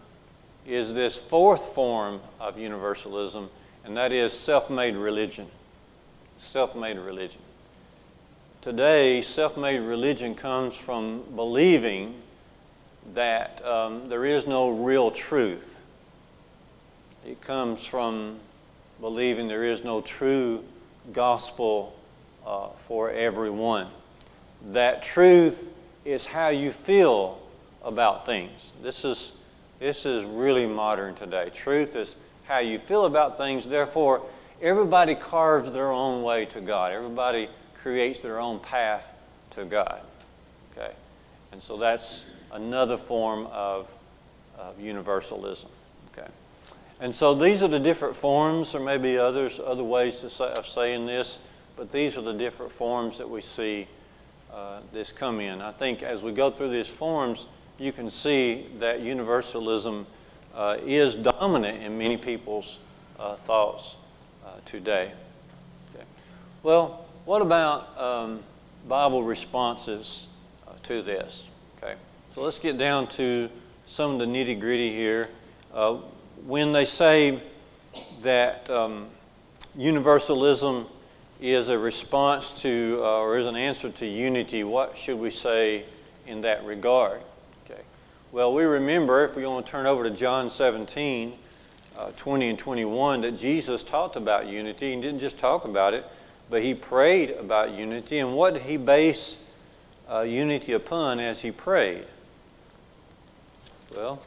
is 0.68 0.94
this 0.94 1.16
fourth 1.16 1.68
form 1.68 2.20
of 2.40 2.60
universalism, 2.60 3.50
and 3.86 3.96
that 3.96 4.12
is 4.12 4.34
self 4.34 4.70
made 4.70 4.96
religion. 4.96 5.48
Self 6.38 6.76
made 6.76 6.98
religion. 7.00 7.42
Today, 8.62 9.22
self 9.22 9.56
made 9.56 9.80
religion 9.80 10.36
comes 10.36 10.76
from 10.76 11.24
believing 11.36 12.16
that 13.14 13.66
um, 13.66 14.10
there 14.10 14.26
is 14.26 14.46
no 14.46 14.70
real 14.70 15.10
truth. 15.10 15.86
It 17.26 17.42
comes 17.42 17.86
from 17.86 18.40
believing 19.00 19.48
there 19.48 19.64
is 19.64 19.86
no 19.86 20.02
true 20.02 20.66
gospel 21.14 21.98
uh, 22.46 22.70
for 22.88 23.10
everyone. 23.10 23.88
That 24.72 25.02
truth 25.02 25.70
is 26.04 26.26
how 26.26 26.50
you 26.50 26.72
feel 26.72 27.40
about 27.84 28.26
things. 28.26 28.72
This 28.82 29.06
is 29.06 29.32
this 29.80 30.06
is 30.06 30.24
really 30.24 30.68
modern 30.68 31.16
today. 31.16 31.52
Truth 31.54 31.96
is 31.96 32.16
how 32.46 32.60
you 32.60 32.80
feel 32.80 33.06
about 33.06 33.38
things. 33.38 33.68
Therefore, 33.68 34.24
everybody 34.62 35.16
carves 35.16 35.72
their 35.72 35.92
own 35.92 36.24
way 36.24 36.46
to 36.46 36.62
God. 36.62 36.92
Everybody 36.92 37.50
creates 37.82 38.22
their 38.22 38.40
own 38.40 38.60
path 38.60 39.14
to 39.52 39.66
God. 39.66 40.02
Okay? 40.72 40.94
And 41.52 41.62
so 41.62 41.78
that's 41.78 42.26
another 42.52 42.98
form 42.98 43.48
of, 43.48 43.92
of 44.58 44.80
universalism. 44.80 45.70
Okay? 46.12 46.28
And 47.00 47.16
so 47.16 47.36
these 47.36 47.62
are 47.62 47.68
the 47.68 47.80
different 47.80 48.16
forms, 48.16 48.74
or 48.74 48.80
maybe 48.80 49.18
others, 49.18 49.60
other 49.60 49.84
ways 49.84 50.22
to 50.22 50.30
say, 50.30 50.52
of 50.54 50.68
saying 50.68 51.06
this, 51.06 51.40
but 51.76 51.92
these 51.92 52.18
are 52.18 52.22
the 52.22 52.34
different 52.34 52.72
forms 52.72 53.20
that 53.20 53.30
we 53.30 53.42
see 53.42 53.88
uh, 54.52 54.80
this 54.92 55.12
come 55.12 55.40
in. 55.40 55.62
I 55.62 55.72
think 55.72 56.02
as 56.02 56.24
we 56.24 56.32
go 56.32 56.50
through 56.50 56.72
these 56.72 56.88
forms, 56.88 57.46
you 57.78 57.92
can 57.92 58.10
see 58.10 58.66
that 58.80 59.02
universalism 59.02 60.06
uh, 60.56 60.78
is 60.86 61.16
dominant 61.16 61.84
in 61.84 61.98
many 61.98 62.18
people's 62.18 62.80
uh, 63.20 63.36
thoughts 63.36 63.96
uh, 64.46 64.50
today. 64.66 65.12
Okay. 65.94 66.04
Well, 66.64 67.06
what 67.26 67.42
about 67.42 67.98
um, 68.00 68.44
Bible 68.88 69.24
responses 69.24 70.28
uh, 70.68 70.72
to 70.84 71.02
this? 71.02 71.46
Okay, 71.78 71.96
so 72.34 72.44
let's 72.44 72.60
get 72.60 72.78
down 72.78 73.08
to 73.10 73.50
some 73.86 74.14
of 74.14 74.20
the 74.20 74.26
nitty 74.26 74.60
gritty 74.60 74.92
here. 74.92 75.30
Uh, 75.74 75.98
when 76.46 76.72
they 76.72 76.86
say 76.86 77.40
that 78.22 78.70
um, 78.70 79.08
universalism 79.76 80.86
is 81.40 81.70
a 81.70 81.78
response 81.78 82.62
to 82.62 83.00
uh, 83.02 83.20
or 83.20 83.38
is 83.38 83.46
an 83.46 83.56
answer 83.56 83.92
to 83.92 84.06
unity, 84.06 84.64
what 84.64 84.98
should 84.98 85.20
we 85.20 85.30
say 85.30 85.84
in 86.26 86.42
that 86.42 86.66
regard? 86.66 87.22
Well, 88.30 88.54
we 88.54 88.66
remember, 88.66 89.24
if 89.24 89.38
we 89.38 89.48
want 89.48 89.66
to 89.66 89.72
turn 89.72 89.86
over 89.86 90.04
to 90.04 90.10
John 90.10 90.50
17, 90.50 91.32
uh, 91.98 92.12
20 92.18 92.50
and 92.50 92.60
21, 92.60 93.22
that 93.22 93.38
Jesus 93.38 93.84
talked 93.84 94.18
about 94.18 94.48
unity. 94.48 94.94
He 94.94 95.02
didn't 95.02 95.20
just 95.20 95.40
talk 95.40 95.64
about 95.64 95.94
it, 95.94 96.06
but 96.50 96.62
he 96.62 96.74
prayed 96.74 97.32
about 97.32 97.72
unity. 97.72 98.20
And 98.20 98.36
what 98.36 98.54
did 98.54 98.64
he 98.64 98.76
base 98.76 99.46
uh, 100.12 100.22
unity 100.22 100.74
upon 100.74 101.22
as 101.22 101.42
he 101.42 101.52
prayed? 101.52 102.04
Well, 103.96 104.22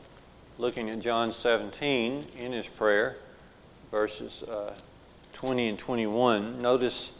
looking 0.57 0.89
at 0.89 1.01
John 1.01 1.31
17 1.31 2.25
in 2.39 2.53
his 2.53 2.69
prayer, 2.69 3.19
verses 3.91 4.43
uh, 4.45 4.75
20 5.35 5.69
and 5.69 5.79
21, 5.79 6.63
notice 6.63 7.19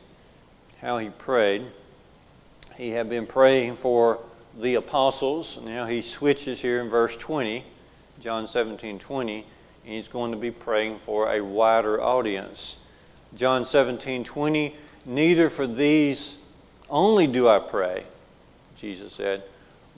how 0.81 0.97
he 0.97 1.11
prayed. 1.11 1.67
He 2.79 2.93
had 2.93 3.11
been 3.11 3.27
praying 3.27 3.77
for 3.77 4.21
the 4.61 4.77
apostles. 4.77 5.59
Now 5.63 5.87
he 5.87 6.03
switches 6.03 6.61
here 6.61 6.81
in 6.81 6.89
verse 6.89 7.17
20, 7.17 7.65
John 8.21 8.47
17 8.47 8.99
20, 8.99 9.35
and 9.37 9.45
he's 9.85 10.09
going 10.09 10.31
to 10.33 10.37
be 10.37 10.51
praying 10.51 10.99
for 11.01 11.33
a 11.33 11.41
wider 11.41 12.01
audience. 12.01 12.85
John 13.35 13.65
17 13.65 14.25
20, 14.25 14.75
neither 15.07 15.51
for 15.51 15.67
these 15.67 16.45
only 16.89 17.27
do 17.27 17.49
I 17.49 17.61
pray, 17.61 18.05
Jesus 18.77 19.13
said, 19.13 19.45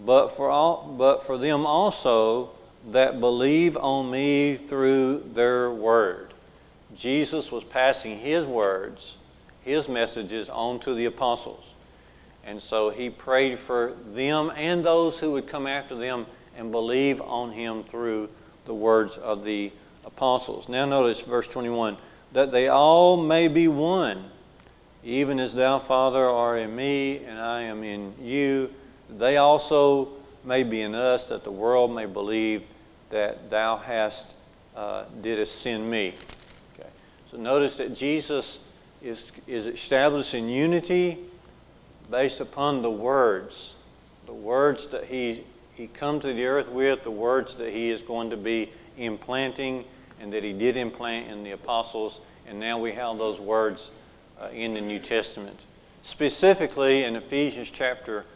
but 0.05 0.29
for, 0.29 0.51
all, 0.51 0.95
but 0.99 1.25
for 1.25 1.39
them 1.39 1.65
also 1.67 2.51
that 2.91 3.21
believe 3.21 3.77
on 3.77 4.11
me 4.11 4.57
through 4.57 5.31
their 5.33 5.71
word. 5.71 6.35
Jesus 6.95 7.51
was 7.51 7.65
passing 7.65 8.19
his 8.19 8.45
words, 8.45 9.17
his 9.63 9.89
messages 9.89 10.51
on 10.51 10.81
to 10.81 10.95
the 10.95 11.07
apostles. 11.07 11.73
And 12.45 12.61
so 12.61 12.91
he 12.91 13.09
prayed 13.09 13.59
for 13.59 13.95
them 14.13 14.53
and 14.57 14.85
those 14.85 15.19
who 15.19 15.33
would 15.33 15.47
come 15.47 15.67
after 15.67 15.95
them 15.95 16.27
and 16.57 16.73
believe 16.73 17.21
on 17.21 17.53
him 17.53 17.85
through 17.85 18.29
the 18.65 18.75
words 18.75 19.17
of 19.17 19.45
the 19.45 19.73
apostles. 20.05 20.69
Now, 20.69 20.85
notice 20.85 21.23
verse 21.23 21.49
21 21.49 21.97
that 22.33 22.51
they 22.51 22.69
all 22.69 23.17
may 23.17 23.47
be 23.47 23.69
one, 23.69 24.25
even 25.05 25.39
as 25.39 25.55
thou, 25.55 25.79
Father, 25.79 26.25
art 26.25 26.61
in 26.61 26.75
me 26.75 27.19
and 27.25 27.39
I 27.39 27.63
am 27.63 27.85
in 27.85 28.15
you. 28.21 28.71
They 29.11 29.37
also 29.37 30.09
may 30.45 30.63
be 30.63 30.81
in 30.81 30.95
us, 30.95 31.29
that 31.29 31.45
the 31.45 31.51
world 31.51 31.95
may 31.95 32.07
believe 32.07 32.63
that 33.11 33.51
thou 33.51 33.77
hast 33.77 34.33
uh, 34.75 35.05
didst 35.21 35.61
send 35.61 35.91
me. 35.91 36.15
Okay. 36.75 36.89
So 37.31 37.37
notice 37.37 37.77
that 37.77 37.95
Jesus 37.95 38.61
is, 39.03 39.31
is 39.47 39.67
establishing 39.67 40.49
unity 40.49 41.19
based 42.13 42.43
upon 42.43 42.83
the 42.83 42.91
words, 42.91 43.75
the 44.27 44.35
words 44.35 44.89
that 44.89 45.05
he, 45.05 45.43
he 45.75 45.87
come 45.87 46.21
to 46.21 46.35
the 46.35 46.45
earth 46.45 46.69
with, 46.69 47.03
the 47.03 47.11
words 47.11 47.55
that 47.57 47.73
he 47.73 47.89
is 47.89 48.03
going 48.03 48.29
to 48.29 48.37
be 48.37 48.71
implanting 48.99 49.83
and 50.21 50.31
that 50.31 50.45
he 50.45 50.53
did 50.53 50.77
implant 50.77 51.29
in 51.33 51.43
the 51.43 51.53
apostles, 51.53 52.21
and 52.47 52.61
now 52.61 52.79
we 52.79 52.93
have 52.93 53.17
those 53.17 53.41
words 53.41 53.91
uh, 54.39 54.49
in 54.49 54.75
the 54.75 54.81
New 54.81 54.99
Testament. 54.99 55.59
Specifically 56.03 57.03
in 57.05 57.17
Ephesians 57.17 57.71
chapter 57.71 58.27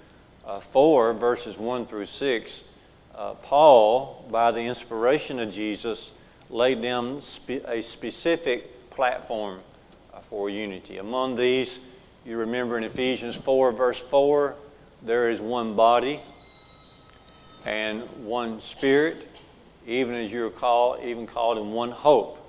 uh, 0.47 0.59
4, 0.59 1.13
verses 1.13 1.59
1 1.59 1.85
through 1.85 2.07
6, 2.07 2.65
uh, 3.15 3.35
Paul, 3.35 4.27
by 4.31 4.53
the 4.53 4.63
inspiration 4.63 5.39
of 5.39 5.53
Jesus, 5.53 6.13
laid 6.49 6.81
down 6.81 7.21
spe- 7.21 7.67
a 7.67 7.83
specific 7.83 8.89
platform 8.89 9.61
uh, 10.15 10.21
for 10.31 10.49
unity. 10.49 10.97
Among 10.97 11.37
these, 11.37 11.79
you 12.27 12.39
remember 12.39 12.77
in 12.77 12.83
Ephesians 12.83 13.37
4, 13.37 13.73
verse 13.73 14.03
4, 14.03 14.57
there 15.03 15.31
is 15.31 15.41
one 15.41 15.77
body 15.77 16.21
and 17.65 18.03
one 18.25 18.61
spirit, 18.61 19.41
even 19.87 20.15
as 20.15 20.33
you're 20.33 20.51
called, 20.51 21.05
even 21.05 21.27
called 21.29 21.57
in 21.57 21.71
one 21.71 21.93
hope. 21.93 22.43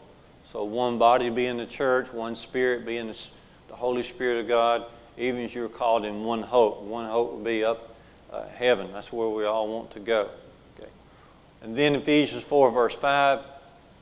So 0.45 0.63
one 0.63 0.97
body 0.97 1.29
being 1.29 1.57
the 1.57 1.65
church, 1.65 2.11
one 2.11 2.33
spirit 2.33 2.85
being 2.85 3.07
the, 3.07 3.27
the 3.67 3.75
Holy 3.75 4.01
Spirit 4.01 4.39
of 4.39 4.47
God, 4.47 4.85
even 5.17 5.41
as 5.41 5.53
you're 5.53 5.69
called 5.69 6.05
in 6.05 6.23
one 6.23 6.41
hope. 6.41 6.81
One 6.81 7.05
hope 7.05 7.33
will 7.33 7.43
be 7.43 7.63
up 7.63 7.95
uh, 8.31 8.45
heaven. 8.55 8.91
That's 8.93 9.13
where 9.13 9.29
we 9.29 9.45
all 9.45 9.67
want 9.67 9.91
to 9.91 9.99
go. 9.99 10.29
Okay. 10.79 10.89
And 11.61 11.75
then 11.75 11.95
Ephesians 11.95 12.43
4, 12.43 12.71
verse 12.71 12.95
5, 12.95 13.41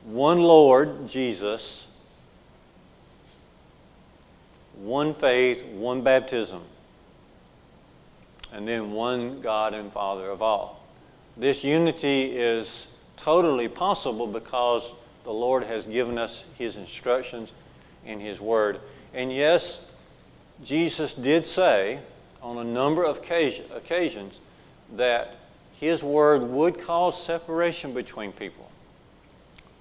one 0.04 0.40
Lord, 0.40 1.08
Jesus, 1.08 1.88
one 4.78 5.14
faith, 5.14 5.64
one 5.66 6.02
baptism, 6.02 6.62
and 8.54 8.68
then 8.68 8.92
one 8.92 9.42
God 9.42 9.74
and 9.74 9.92
Father 9.92 10.30
of 10.30 10.42
all. 10.42 10.84
This 11.38 11.64
unity 11.64 12.38
is 12.38 12.88
totally 13.18 13.68
possible 13.68 14.28
because 14.28 14.94
the 15.24 15.34
Lord 15.34 15.64
has 15.64 15.86
given 15.86 16.18
us 16.18 16.44
His 16.58 16.78
instructions 16.78 17.52
in 18.06 18.20
His 18.20 18.40
Word. 18.40 18.80
And 19.14 19.34
yes, 19.34 19.94
Jesus 20.64 21.14
did 21.14 21.46
say 21.46 22.00
on 22.42 22.58
a 22.58 22.64
number 22.64 23.04
of 23.04 23.18
occasions 23.18 24.40
that 24.96 25.36
His 25.80 26.04
Word 26.04 26.44
would 26.44 26.80
cause 26.80 27.22
separation 27.22 27.94
between 27.94 28.32
people. 28.32 28.70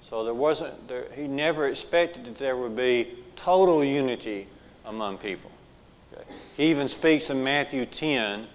So 0.03 0.25
there 0.25 0.35
wasn't, 0.35 0.89
there, 0.89 1.07
He 1.15 1.29
never 1.29 1.69
expected 1.69 2.25
that 2.25 2.39
there 2.39 2.57
would 2.57 2.77
be 2.77 3.15
total 3.37 3.85
unity 3.85 4.47
among 4.85 5.19
people. 5.19 5.51
Okay. 6.13 6.25
He 6.57 6.71
even 6.71 6.89
speaks 6.89 7.31
in 7.31 7.43
Matthew 7.43 7.87
10 7.87 8.47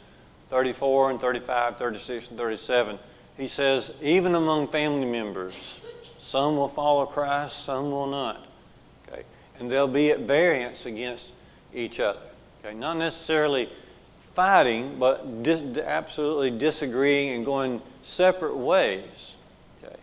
34 0.49 1.11
and 1.11 1.21
35, 1.21 1.77
36 1.77 2.29
and 2.29 2.37
37. 2.37 2.99
He 3.37 3.47
says, 3.47 3.93
even 4.01 4.35
among 4.35 4.67
family 4.67 5.05
members, 5.05 5.79
some 6.19 6.57
will 6.57 6.67
follow 6.67 7.05
Christ, 7.05 7.63
some 7.63 7.91
will 7.91 8.07
not. 8.07 8.45
Okay. 9.07 9.23
And 9.59 9.71
they'll 9.71 9.87
be 9.87 10.11
at 10.11 10.21
variance 10.21 10.85
against 10.85 11.31
each 11.73 11.99
other. 11.99 12.19
Okay. 12.65 12.73
Not 12.73 12.97
necessarily 12.97 13.69
fighting, 14.33 14.97
but 14.99 15.43
dis- 15.43 15.77
absolutely 15.77 16.51
disagreeing 16.51 17.35
and 17.35 17.45
going 17.45 17.81
separate 18.01 18.57
ways. 18.57 19.35
Okay. 19.83 19.95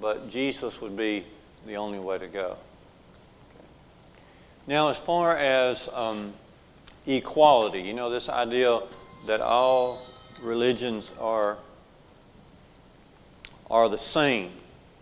But 0.00 0.30
Jesus 0.30 0.80
would 0.80 0.96
be 0.96 1.24
the 1.66 1.76
only 1.76 1.98
way 1.98 2.18
to 2.18 2.28
go. 2.28 2.56
Now, 4.66 4.88
as 4.88 4.96
far 4.96 5.36
as 5.36 5.90
um, 5.92 6.32
equality, 7.06 7.82
you 7.82 7.92
know, 7.92 8.08
this 8.08 8.30
idea 8.30 8.80
that 9.26 9.42
all 9.42 10.06
religions 10.40 11.12
are, 11.20 11.58
are 13.70 13.90
the 13.90 13.98
same, 13.98 14.50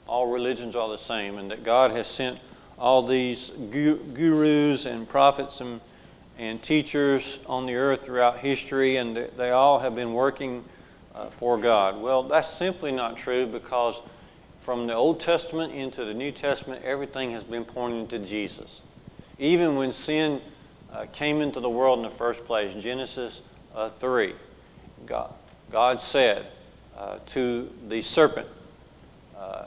all 0.08 0.26
religions 0.26 0.74
are 0.74 0.88
the 0.88 0.98
same, 0.98 1.38
and 1.38 1.48
that 1.52 1.62
God 1.62 1.92
has 1.92 2.08
sent 2.08 2.40
all 2.76 3.06
these 3.06 3.50
gurus 3.70 4.84
and 4.84 5.08
prophets 5.08 5.60
and, 5.60 5.80
and 6.38 6.60
teachers 6.60 7.38
on 7.46 7.66
the 7.66 7.76
earth 7.76 8.04
throughout 8.04 8.38
history, 8.38 8.96
and 8.96 9.16
they 9.16 9.52
all 9.52 9.78
have 9.78 9.94
been 9.94 10.12
working 10.12 10.64
uh, 11.14 11.26
for 11.26 11.56
God. 11.56 12.00
Well, 12.00 12.24
that's 12.24 12.48
simply 12.48 12.90
not 12.90 13.16
true 13.16 13.46
because 13.46 14.00
from 14.62 14.88
the 14.88 14.94
Old 14.94 15.20
Testament 15.20 15.72
into 15.72 16.04
the 16.04 16.14
New 16.14 16.32
Testament, 16.32 16.82
everything 16.84 17.30
has 17.30 17.44
been 17.44 17.64
pointing 17.64 18.08
to 18.08 18.18
Jesus. 18.18 18.80
Even 19.42 19.74
when 19.74 19.90
sin 19.90 20.40
uh, 20.92 21.04
came 21.12 21.40
into 21.40 21.58
the 21.58 21.68
world 21.68 21.98
in 21.98 22.04
the 22.04 22.10
first 22.10 22.44
place, 22.44 22.80
Genesis 22.80 23.42
uh, 23.74 23.88
3, 23.88 24.34
God, 25.04 25.34
God 25.68 26.00
said 26.00 26.46
uh, 26.96 27.18
to 27.26 27.68
the 27.88 28.02
serpent, 28.02 28.46
uh, 29.36 29.66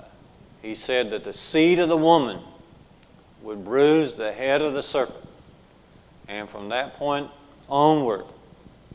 He 0.61 0.75
said 0.75 1.09
that 1.09 1.25
the 1.25 1.33
seed 1.33 1.79
of 1.79 1.89
the 1.89 1.97
woman 1.97 2.39
would 3.41 3.65
bruise 3.65 4.13
the 4.13 4.31
head 4.31 4.61
of 4.61 4.71
the 4.71 4.81
serpent. 4.81 5.27
And 6.29 6.47
from 6.47 6.69
that 6.69 6.93
point 6.93 7.29
onward, 7.67 8.23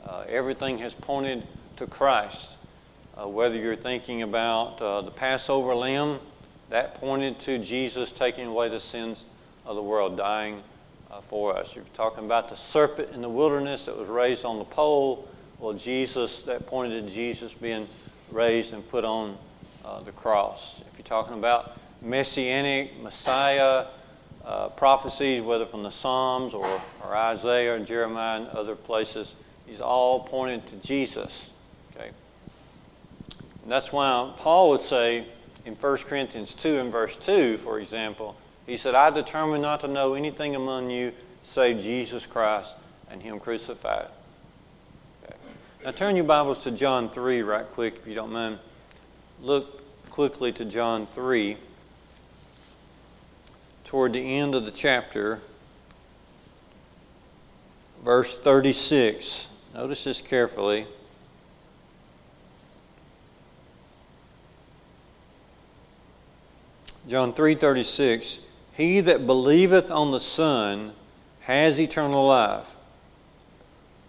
uh, 0.03 0.25
everything 0.31 0.79
has 0.79 0.95
pointed 0.95 1.47
to 1.77 1.87
Christ. 1.87 2.49
Uh, 3.21 3.29
whether 3.29 3.55
you're 3.55 3.77
thinking 3.77 4.23
about 4.23 4.79
the 4.79 5.11
Passover 5.11 5.75
lamb, 5.75 6.21
that 6.71 6.95
pointed 6.95 7.39
to 7.41 7.59
Jesus 7.59 8.11
taking 8.11 8.47
away 8.47 8.71
the 8.71 8.81
sins 8.81 9.27
of 9.67 9.77
the 9.77 9.83
world, 9.83 10.17
dying 10.17 10.63
uh, 11.11 11.21
for 11.23 11.57
us. 11.57 11.75
You're 11.75 11.85
talking 11.95 12.25
about 12.25 12.49
the 12.49 12.57
serpent 12.57 13.11
in 13.15 13.23
the 13.23 13.29
wilderness 13.29 13.87
that 13.87 13.97
was 13.97 14.09
raised 14.09 14.45
on 14.45 14.59
the 14.59 14.65
pole. 14.65 15.29
Well, 15.59 15.75
Jesus, 15.75 16.43
that 16.43 16.67
pointed 16.67 17.07
to 17.07 17.11
Jesus 17.15 17.55
being 17.55 17.89
raised 18.31 18.73
and 18.73 18.89
put 18.89 19.05
on 19.05 19.37
uh, 19.85 20.01
the 20.01 20.13
cross. 20.13 20.81
If 20.93 20.99
you're 20.99 21.07
talking 21.07 21.35
about 21.35 21.79
messianic, 22.03 23.01
Messiah 23.03 23.87
uh, 24.45 24.69
prophecies, 24.71 25.43
whether 25.43 25.67
from 25.67 25.83
the 25.83 25.91
Psalms 25.91 26.55
or, 26.55 26.67
or 27.05 27.17
Isaiah 27.17 27.75
and 27.77 27.87
Jeremiah 27.87 28.41
and 28.41 28.49
other 28.49 28.75
places, 28.77 29.35
these 29.67 29.81
all 29.81 30.21
pointed 30.21 30.67
to 30.69 30.77
Jesus. 30.77 31.51
Okay? 31.95 32.11
And 33.63 33.71
that's 33.71 33.93
why 33.93 34.33
Paul 34.39 34.71
would 34.71 34.81
say 34.81 35.27
in 35.65 35.75
1 35.75 35.97
Corinthians 35.99 36.55
2 36.55 36.79
and 36.79 36.91
verse 36.91 37.17
2, 37.17 37.59
for 37.59 37.79
example, 37.81 38.37
he 38.67 38.77
said, 38.77 38.95
I 38.95 39.11
determined 39.11 39.63
not 39.63 39.81
to 39.81 39.89
know 39.89 40.15
anything 40.15 40.55
among 40.55 40.91
you 40.91 41.13
save 41.43 41.81
Jesus 41.81 42.27
Christ 42.27 42.75
and 43.11 43.23
Him 43.23 43.41
crucified. 43.41 44.09
Okay. 45.25 45.35
Now 45.85 45.91
turn 45.91 46.17
your 46.17 46.25
Bibles 46.25 46.63
to 46.65 46.71
John 46.71 47.11
3 47.11 47.43
right 47.43 47.67
quick, 47.73 47.97
if 47.97 48.07
you 48.07 48.15
don't 48.15 48.33
mind. 48.33 48.59
Look 49.43 50.11
quickly 50.11 50.53
to 50.53 50.65
John 50.65 51.07
3 51.07 51.57
toward 53.85 54.13
the 54.13 54.21
end 54.21 54.55
of 54.55 54.65
the 54.65 54.71
chapter, 54.71 55.41
verse 58.05 58.39
36. 58.39 59.49
Notice 59.75 60.05
this 60.05 60.21
carefully. 60.23 60.87
John 67.09 67.33
3:36, 67.33 68.39
"He 68.81 69.01
that 69.01 69.27
believeth 69.27 69.91
on 69.91 70.11
the 70.11 70.19
Son 70.19 70.95
has 71.41 71.79
eternal 71.79 72.27
life, 72.27 72.77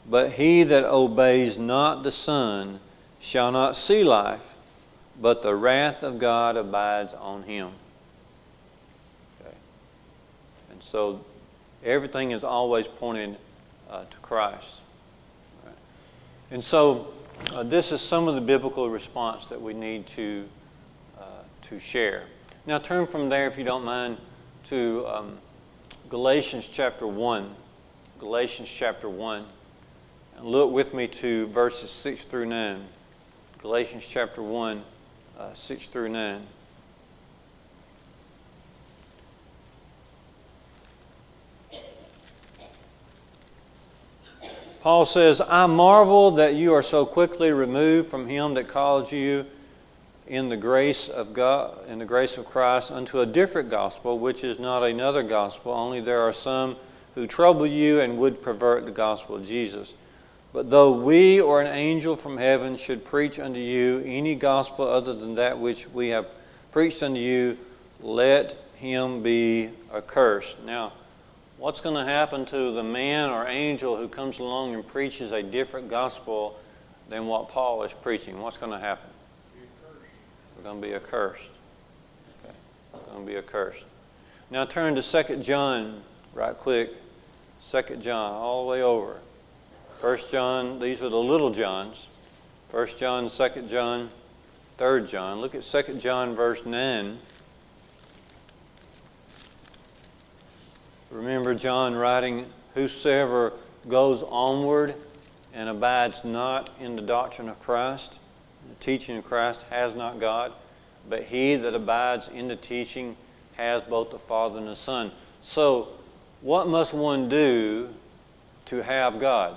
but 0.10 0.32
he 0.32 0.64
that 0.64 0.86
obeys 0.86 1.58
not 1.58 2.04
the 2.04 2.12
Son 2.12 2.80
shall 3.20 3.52
not 3.52 3.76
see 3.76 4.02
life, 4.02 4.56
but 5.20 5.42
the 5.42 5.54
wrath 5.56 6.04
of 6.04 6.20
God 6.20 6.56
abides 6.56 7.14
on 7.14 7.44
him." 7.44 7.72
Okay. 9.42 9.54
And 10.72 10.82
so 10.82 11.26
everything 11.84 12.32
is 12.32 12.46
always 12.46 12.88
pointed 12.88 13.38
uh, 13.90 14.06
to 14.10 14.18
Christ. 14.20 14.80
Right. 15.66 15.76
And 16.50 16.64
so 16.64 17.14
uh, 17.54 17.64
this 17.64 17.92
is 17.92 18.00
some 18.00 18.30
of 18.30 18.36
the 18.36 18.42
biblical 18.42 18.90
response 18.90 19.48
that 19.48 19.62
we 19.62 19.74
need 19.74 20.08
to, 20.08 20.48
uh, 21.20 21.24
to 21.64 21.78
share. 21.78 22.24
Now 22.66 22.78
turn 22.78 23.06
from 23.06 23.28
there, 23.28 23.48
if 23.48 23.58
you 23.58 23.66
don't 23.66 23.84
mind, 23.84 24.18
to 24.65 25.06
um, 25.08 25.38
Galatians 26.10 26.67
chapter 26.67 27.08
1. 27.08 27.50
Galatians 28.19 28.69
chapter 28.69 29.10
1. 29.10 29.45
And 30.38 30.45
look 30.45 30.71
with 30.71 30.93
me 30.93 31.08
to 31.08 31.47
verses 31.47 31.89
6 31.91 32.26
through 32.26 32.45
9. 32.45 32.84
Galatians 33.60 34.08
chapter 34.08 34.41
1, 34.41 34.84
uh, 35.39 35.54
6 35.54 35.88
through 35.88 36.10
9. 36.10 36.41
Paul 44.82 45.06
says, 45.06 45.39
I 45.41 45.67
marvel 45.67 46.32
that 46.32 46.56
you 46.56 46.74
are 46.74 46.82
so 46.82 47.06
quickly 47.06 47.52
removed 47.52 48.10
from 48.10 48.28
him 48.28 48.56
that 48.56 48.67
called 48.67 49.12
you 49.12 49.45
in 50.32 50.48
the 50.48 50.56
grace 50.56 51.10
of 51.10 51.34
God, 51.34 51.78
in 51.89 52.00
the 52.00 52.06
grace 52.06 52.38
of 52.38 52.46
Christ, 52.46 52.89
unto 52.89 53.20
a 53.20 53.26
different 53.26 53.70
gospel, 53.70 54.17
which 54.17 54.46
is 54.46 54.60
not 54.60 54.82
another 54.82 55.24
gospel, 55.24 55.74
only 55.74 56.00
there 56.00 56.22
are 56.22 56.32
some 56.32 56.78
who 57.15 57.28
trouble 57.28 57.67
you 57.67 58.00
and 58.00 58.17
would 58.17 58.41
pervert 58.41 58.86
the 58.86 58.91
gospel 58.91 59.36
of 59.36 59.46
Jesus. 59.46 59.94
But 60.54 60.70
though 60.70 60.94
we 60.94 61.41
or 61.41 61.60
an 61.60 61.67
angel 61.67 62.15
from 62.15 62.38
heaven 62.38 62.78
should 62.78 63.04
preach 63.04 63.39
unto 63.39 63.60
you 63.60 64.02
any 64.06 64.36
gospel 64.36 64.88
other 64.88 65.13
than 65.13 65.36
that 65.36 65.60
which 65.60 65.89
we 65.89 66.08
have 66.10 66.28
preached 66.72 67.04
unto 67.04 67.20
you, 67.20 67.58
let 68.00 68.56
him 68.76 69.22
be 69.22 69.70
accursed. 69.94 70.63
Now, 70.63 70.94
what's 71.58 71.82
going 71.82 71.96
to 71.96 72.10
happen 72.10 72.46
to 72.46 72.72
the 72.72 72.84
man 72.84 73.32
or 73.32 73.50
angel 73.50 73.98
who 73.98 74.08
comes 74.08 74.39
along 74.39 74.76
and 74.76 74.88
preaches 74.88 75.34
a 75.34 75.44
different 75.44 75.89
gospel 75.89 76.58
than 77.10 77.28
what 77.28 77.50
Paul 77.50 77.84
is 77.84 77.91
preaching? 77.91 78.39
What's 78.39 78.58
going 78.58 78.72
to 78.72 78.80
happen? 78.80 79.11
We're 80.62 80.69
going 80.69 80.82
to 80.82 80.88
be 80.89 80.93
accursed. 80.93 81.50
Okay. 82.45 82.54
Going 83.12 83.26
to 83.26 83.32
be 83.32 83.38
accursed. 83.38 83.84
Now 84.52 84.63
turn 84.65 84.93
to 84.93 85.02
2 85.02 85.38
John 85.38 86.04
right 86.36 86.56
quick. 86.56 86.91
2 87.67 87.97
John, 87.97 88.34
all 88.34 88.65
the 88.65 88.69
way 88.69 88.84
over. 88.84 89.19
1 90.02 90.17
John, 90.30 90.80
these 90.80 91.02
are 91.02 91.10
the 91.10 91.17
little 91.17 91.50
Johns. 91.50 92.10
1 92.69 92.88
John, 93.00 93.28
2 93.28 93.62
John, 93.63 94.12
3 94.78 95.08
John. 95.08 95.41
Look 95.41 95.56
at 95.56 95.63
2 95.63 95.97
John, 95.97 96.36
verse 96.36 96.63
9. 96.63 97.17
Remember 101.10 101.56
John 101.56 101.95
writing, 101.95 102.45
Whosoever 102.76 103.54
goes 103.89 104.21
onward 104.21 104.93
and 105.56 105.69
abides 105.69 106.24
not 106.24 106.69
in 106.80 106.95
the 106.95 107.02
doctrine 107.02 107.50
of 107.50 107.60
Christ, 107.60 108.19
the 108.69 108.76
teaching 108.76 109.17
of 109.17 109.24
Christ, 109.24 109.65
has 109.69 109.95
not 109.95 110.19
God, 110.19 110.54
but 111.10 111.24
he 111.24 111.56
that 111.56 111.74
abides 111.74 112.28
in 112.28 112.47
the 112.47 112.56
teaching 112.56 113.15
has 113.58 113.84
both 113.84 114.12
the 114.12 114.19
Father 114.19 114.58
and 114.58 114.67
the 114.67 114.76
Son. 114.76 115.12
So, 115.41 115.89
what 116.41 116.67
must 116.67 116.93
one 116.93 117.30
do 117.30 117.89
to 118.65 118.82
have 118.84 119.19
God? 119.19 119.56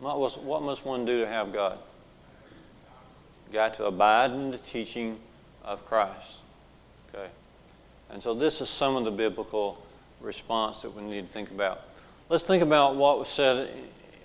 What, 0.00 0.62
must 0.62 0.84
one 0.84 1.04
do 1.06 1.20
to 1.20 1.26
have 1.26 1.52
God? 1.52 1.78
Got 3.52 3.74
to 3.74 3.86
abide 3.86 4.32
in 4.32 4.50
the 4.50 4.58
teaching 4.58 5.18
of 5.64 5.86
Christ. 5.86 6.38
Okay? 7.14 7.28
And 8.10 8.22
so 8.22 8.34
this 8.34 8.60
is 8.60 8.68
some 8.68 8.96
of 8.96 9.04
the 9.04 9.10
biblical 9.10 9.82
response 10.20 10.82
that 10.82 10.94
we 10.94 11.02
need 11.02 11.26
to 11.26 11.32
think 11.32 11.50
about. 11.50 11.82
Let's 12.28 12.42
think 12.42 12.62
about 12.62 12.96
what 12.96 13.18
was 13.18 13.28
said 13.28 13.70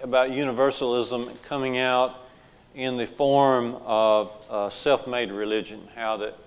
about 0.02 0.32
universalism 0.32 1.30
coming 1.44 1.78
out 1.78 2.29
in 2.76 2.98
the 2.98 3.06
form 3.06 3.78
of 3.86 4.38
uh, 4.50 4.70
self 4.70 5.08
made 5.08 5.32
religion. 5.32 5.88
How 5.96 6.18
that, 6.18 6.38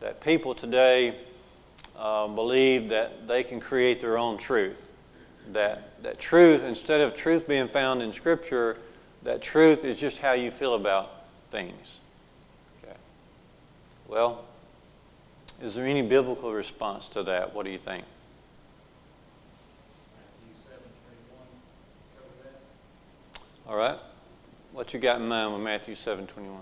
that 0.00 0.20
people 0.20 0.54
today 0.54 1.16
uh, 1.98 2.26
believe 2.28 2.88
that 2.90 3.26
they 3.26 3.42
can 3.42 3.60
create 3.60 4.00
their 4.00 4.18
own 4.18 4.38
truth. 4.38 4.88
That, 5.52 6.02
that 6.02 6.18
truth, 6.18 6.64
instead 6.64 7.00
of 7.00 7.14
truth 7.14 7.48
being 7.48 7.68
found 7.68 8.02
in 8.02 8.12
Scripture, 8.12 8.78
that 9.22 9.42
truth 9.42 9.84
is 9.84 9.98
just 9.98 10.18
how 10.18 10.32
you 10.32 10.50
feel 10.50 10.74
about 10.74 11.24
things. 11.50 11.98
Okay. 12.82 12.96
Well, 14.08 14.44
is 15.62 15.74
there 15.74 15.84
any 15.84 16.02
biblical 16.02 16.52
response 16.52 17.08
to 17.10 17.22
that? 17.24 17.54
What 17.54 17.64
do 17.64 17.70
you 17.70 17.78
think? 17.78 18.04
All 23.68 23.76
right. 23.76 23.98
What 24.72 24.94
you 24.94 25.00
got 25.00 25.20
in 25.20 25.26
mind 25.26 25.52
with 25.52 25.62
Matthew 25.62 25.94
7 25.96 26.26
21? 26.26 26.60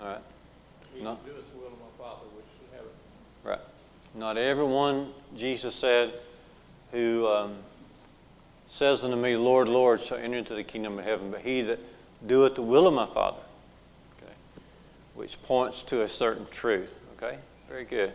All 0.00 0.06
right. 0.06 0.18
Right. 3.44 3.58
Not 4.14 4.36
everyone, 4.36 5.12
Jesus 5.36 5.74
said, 5.74 6.12
who 6.92 7.26
um, 7.26 7.56
says 8.68 9.04
unto 9.04 9.16
me, 9.16 9.36
Lord, 9.36 9.68
Lord, 9.68 10.00
shall 10.00 10.18
enter 10.18 10.38
into 10.38 10.54
the 10.54 10.64
kingdom 10.64 10.98
of 10.98 11.04
heaven, 11.04 11.30
but 11.30 11.40
he 11.40 11.62
that 11.62 11.80
doeth 12.26 12.54
the 12.54 12.62
will 12.62 12.86
of 12.86 12.94
my 12.94 13.06
Father. 13.06 13.40
Okay. 14.22 14.32
Which 15.14 15.42
points 15.42 15.82
to 15.82 16.02
a 16.02 16.08
certain 16.08 16.46
truth. 16.50 16.96
Okay? 17.16 17.38
Very 17.68 17.84
good. 17.84 18.12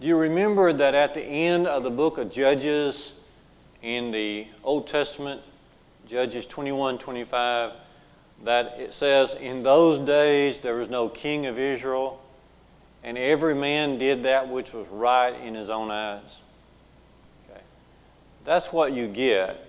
Do 0.00 0.06
you 0.06 0.16
remember 0.16 0.72
that 0.72 0.94
at 0.94 1.14
the 1.14 1.24
end 1.24 1.66
of 1.66 1.82
the 1.82 1.90
book 1.90 2.18
of 2.18 2.30
Judges 2.30 3.20
in 3.82 4.12
the 4.12 4.46
Old 4.62 4.86
Testament, 4.86 5.40
Judges 6.06 6.46
21 6.46 6.98
25, 6.98 7.72
that 8.44 8.76
it 8.78 8.94
says, 8.94 9.34
In 9.34 9.64
those 9.64 9.98
days 9.98 10.60
there 10.60 10.76
was 10.76 10.88
no 10.88 11.08
king 11.08 11.46
of 11.46 11.58
Israel, 11.58 12.22
and 13.02 13.18
every 13.18 13.56
man 13.56 13.98
did 13.98 14.22
that 14.22 14.48
which 14.48 14.72
was 14.72 14.86
right 14.86 15.34
in 15.34 15.56
his 15.56 15.68
own 15.68 15.90
eyes. 15.90 16.38
Okay. 17.50 17.60
That's 18.44 18.72
what 18.72 18.92
you 18.92 19.08
get 19.08 19.68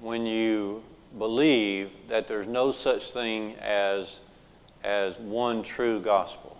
when 0.00 0.26
you 0.26 0.82
believe 1.18 1.90
that 2.08 2.26
there's 2.26 2.48
no 2.48 2.72
such 2.72 3.10
thing 3.10 3.54
as, 3.60 4.22
as 4.82 5.20
one 5.20 5.62
true 5.62 6.00
gospel. 6.00 6.56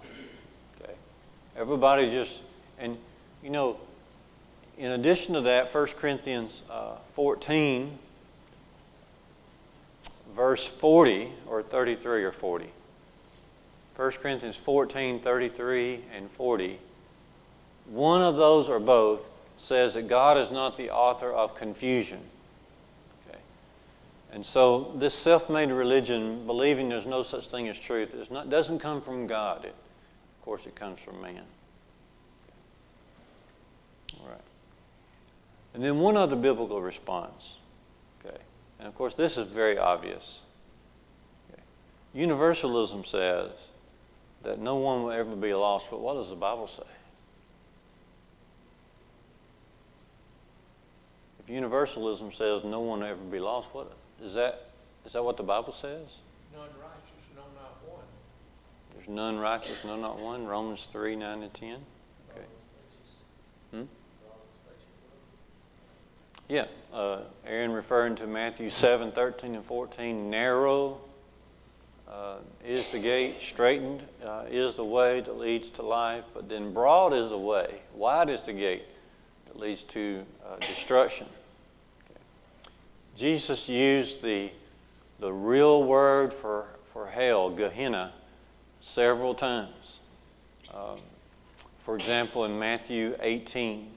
Okay? 0.80 0.92
Everybody 1.56 2.08
just, 2.08 2.42
you 3.42 3.50
know, 3.50 3.76
in 4.78 4.92
addition 4.92 5.34
to 5.34 5.40
that, 5.42 5.72
1 5.72 5.86
Corinthians 5.98 6.62
uh, 6.70 6.96
14, 7.14 7.98
verse 10.34 10.66
40, 10.66 11.28
or 11.46 11.62
33 11.62 12.24
or 12.24 12.32
40. 12.32 12.70
1 13.96 14.10
Corinthians 14.12 14.56
14, 14.56 15.20
33 15.20 16.00
and 16.14 16.30
40. 16.30 16.78
One 17.86 18.22
of 18.22 18.36
those 18.36 18.68
or 18.68 18.80
both 18.80 19.30
says 19.58 19.94
that 19.94 20.08
God 20.08 20.38
is 20.38 20.50
not 20.50 20.76
the 20.76 20.90
author 20.90 21.30
of 21.30 21.54
confusion 21.54 22.20
Okay. 23.28 23.38
and 24.32 24.44
so, 24.44 24.92
this 24.96 25.14
self 25.14 25.50
made 25.50 25.70
religion, 25.70 26.46
believing 26.46 26.88
there's 26.88 27.06
no 27.06 27.22
such 27.22 27.46
thing 27.48 27.68
as 27.68 27.78
truth, 27.78 28.14
is 28.14 28.30
not, 28.30 28.48
doesn't 28.48 28.78
come 28.78 29.00
from 29.02 29.26
God. 29.26 29.64
It, 29.64 29.74
of 30.38 30.44
course, 30.44 30.66
it 30.66 30.74
comes 30.74 30.98
from 31.00 31.20
man. 31.20 31.42
All 34.20 34.28
right. 34.28 34.40
And 35.74 35.82
then 35.82 35.98
one 35.98 36.16
other 36.16 36.36
biblical 36.36 36.82
response. 36.82 37.54
Okay. 38.24 38.36
And 38.78 38.88
of 38.88 38.94
course, 38.94 39.14
this 39.14 39.38
is 39.38 39.48
very 39.48 39.78
obvious. 39.78 40.40
Okay. 41.50 41.62
Universalism 42.14 43.04
says 43.04 43.50
that 44.42 44.58
no 44.58 44.76
one 44.76 45.04
will 45.04 45.12
ever 45.12 45.36
be 45.36 45.54
lost, 45.54 45.88
but 45.90 46.00
what 46.00 46.14
does 46.14 46.28
the 46.28 46.36
Bible 46.36 46.66
say? 46.66 46.82
If 51.42 51.50
universalism 51.50 52.32
says 52.32 52.64
no 52.64 52.80
one 52.80 53.00
will 53.00 53.08
ever 53.08 53.20
be 53.20 53.40
lost, 53.40 53.68
what? 53.72 53.92
Is 54.22 54.34
that, 54.34 54.68
is 55.04 55.12
that 55.12 55.24
what 55.24 55.36
the 55.36 55.42
Bible 55.42 55.72
says? 55.72 56.06
None 56.52 56.68
righteous, 56.80 57.34
no, 57.34 57.42
not 57.54 57.76
one. 57.86 58.04
There's 58.94 59.08
none 59.08 59.38
righteous, 59.38 59.84
no, 59.84 59.96
not 59.96 60.18
one. 60.20 60.46
Romans 60.46 60.86
3 60.86 61.16
9 61.16 61.42
and 61.42 61.54
10. 61.54 61.68
Okay. 62.30 62.46
Hmm? 63.72 63.82
Yeah, 66.52 66.66
uh, 66.92 67.20
Aaron 67.46 67.72
referring 67.72 68.14
to 68.16 68.26
Matthew 68.26 68.68
7 68.68 69.12
13 69.12 69.54
and 69.54 69.64
14. 69.64 70.28
Narrow 70.28 71.00
uh, 72.06 72.34
is 72.62 72.92
the 72.92 72.98
gate, 72.98 73.40
straightened 73.40 74.02
uh, 74.22 74.44
is 74.50 74.74
the 74.74 74.84
way 74.84 75.20
that 75.20 75.38
leads 75.38 75.70
to 75.70 75.82
life, 75.82 76.24
but 76.34 76.50
then 76.50 76.74
broad 76.74 77.14
is 77.14 77.30
the 77.30 77.38
way, 77.38 77.76
wide 77.94 78.28
is 78.28 78.42
the 78.42 78.52
gate 78.52 78.82
that 79.46 79.58
leads 79.58 79.82
to 79.84 80.26
uh, 80.44 80.56
destruction. 80.56 81.26
Okay. 82.10 82.20
Jesus 83.16 83.66
used 83.66 84.20
the, 84.20 84.50
the 85.20 85.32
real 85.32 85.82
word 85.84 86.34
for, 86.34 86.66
for 86.92 87.06
hell, 87.06 87.48
Gehenna, 87.48 88.12
several 88.82 89.34
times. 89.34 90.00
Um, 90.74 90.98
for 91.80 91.94
example, 91.94 92.44
in 92.44 92.58
Matthew 92.58 93.16
18, 93.20 93.88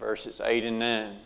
verses 0.00 0.40
8 0.42 0.64
and 0.64 0.78
9, 0.78 1.16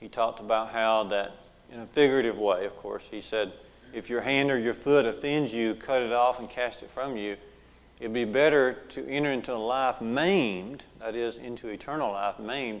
he 0.00 0.08
talked 0.08 0.40
about 0.40 0.70
how 0.70 1.04
that, 1.04 1.36
in 1.72 1.80
a 1.80 1.86
figurative 1.86 2.38
way, 2.38 2.64
of 2.64 2.76
course, 2.76 3.04
he 3.10 3.20
said, 3.20 3.52
if 3.92 4.08
your 4.08 4.22
hand 4.22 4.50
or 4.50 4.58
your 4.58 4.74
foot 4.74 5.04
offends 5.04 5.52
you, 5.52 5.74
cut 5.74 6.02
it 6.02 6.12
off 6.12 6.38
and 6.38 6.48
cast 6.48 6.82
it 6.82 6.90
from 6.90 7.16
you. 7.16 7.36
It'd 7.98 8.14
be 8.14 8.24
better 8.24 8.74
to 8.90 9.06
enter 9.06 9.30
into 9.30 9.54
life 9.56 10.00
maimed, 10.00 10.84
that 11.00 11.14
is, 11.14 11.36
into 11.36 11.68
eternal 11.68 12.12
life 12.12 12.38
maimed, 12.38 12.80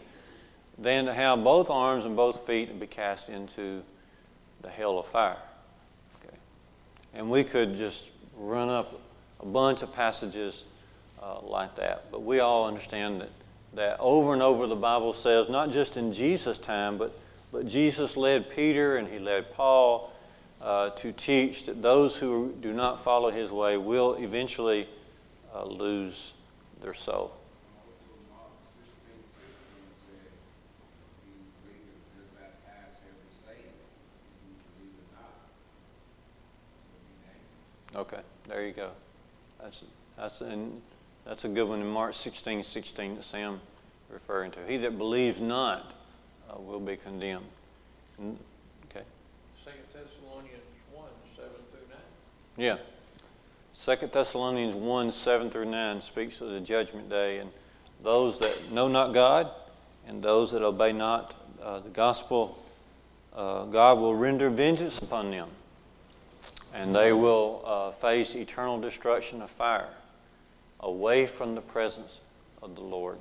than 0.78 1.04
to 1.04 1.12
have 1.12 1.44
both 1.44 1.68
arms 1.68 2.06
and 2.06 2.16
both 2.16 2.46
feet 2.46 2.70
and 2.70 2.80
be 2.80 2.86
cast 2.86 3.28
into 3.28 3.82
the 4.62 4.70
hell 4.70 4.98
of 4.98 5.06
fire. 5.06 5.36
Okay. 6.24 6.36
And 7.12 7.30
we 7.30 7.44
could 7.44 7.76
just 7.76 8.08
run 8.36 8.70
up 8.70 8.98
a 9.40 9.46
bunch 9.46 9.82
of 9.82 9.94
passages 9.94 10.64
uh, 11.22 11.40
like 11.42 11.76
that. 11.76 12.10
But 12.10 12.22
we 12.22 12.40
all 12.40 12.66
understand 12.66 13.20
that, 13.20 13.30
that 13.74 13.98
over 14.00 14.32
and 14.32 14.42
over 14.42 14.66
the 14.66 14.76
Bible 14.76 15.12
says, 15.12 15.48
not 15.48 15.70
just 15.70 15.96
in 15.96 16.12
Jesus' 16.12 16.58
time, 16.58 16.98
but, 16.98 17.18
but 17.52 17.66
Jesus 17.66 18.16
led 18.16 18.50
Peter 18.50 18.96
and 18.96 19.08
he 19.08 19.18
led 19.18 19.52
Paul 19.54 20.12
uh, 20.60 20.90
to 20.90 21.12
teach 21.12 21.66
that 21.66 21.80
those 21.80 22.16
who 22.16 22.54
do 22.60 22.72
not 22.72 23.04
follow 23.04 23.30
his 23.30 23.50
way 23.50 23.76
will 23.76 24.14
eventually 24.14 24.88
uh, 25.54 25.64
lose 25.64 26.34
their 26.82 26.94
soul. 26.94 27.32
Okay, 37.96 38.20
there 38.46 38.64
you 38.64 38.72
go. 38.72 38.90
That's 39.60 39.82
that's 40.16 40.40
in, 40.42 40.80
that's 41.24 41.44
a 41.44 41.48
good 41.48 41.68
one 41.68 41.80
in 41.80 41.88
Mark 41.88 42.14
16, 42.14 42.62
16 42.62 43.16
that 43.16 43.24
Sam 43.24 43.60
referring 44.10 44.50
to. 44.52 44.58
He 44.66 44.76
that 44.78 44.98
believes 44.98 45.40
not 45.40 45.92
uh, 46.50 46.60
will 46.60 46.80
be 46.80 46.96
condemned. 46.96 47.46
Okay. 48.20 49.04
Second 49.62 49.84
Thessalonians 49.92 50.62
1, 50.92 51.08
7 51.36 51.50
through 51.70 51.88
9. 51.88 51.98
Yeah. 52.56 52.76
Second 53.74 54.12
Thessalonians 54.12 54.74
1, 54.74 55.12
7 55.12 55.50
through 55.50 55.64
9 55.66 56.00
speaks 56.00 56.40
of 56.40 56.50
the 56.50 56.60
judgment 56.60 57.08
day 57.08 57.38
and 57.38 57.50
those 58.02 58.38
that 58.38 58.70
know 58.72 58.88
not 58.88 59.12
God 59.12 59.50
and 60.06 60.22
those 60.22 60.52
that 60.52 60.62
obey 60.62 60.92
not 60.92 61.34
uh, 61.62 61.80
the 61.80 61.90
gospel, 61.90 62.58
uh, 63.34 63.64
God 63.64 63.98
will 63.98 64.14
render 64.14 64.50
vengeance 64.50 64.98
upon 64.98 65.30
them 65.30 65.48
and 66.74 66.94
they 66.94 67.12
will 67.12 67.62
uh, 67.64 67.90
face 67.90 68.34
eternal 68.34 68.80
destruction 68.80 69.42
of 69.42 69.50
fire 69.50 69.88
away 70.82 71.26
from 71.26 71.54
the 71.54 71.60
presence 71.60 72.20
of 72.62 72.74
the 72.74 72.80
Lord. 72.80 73.18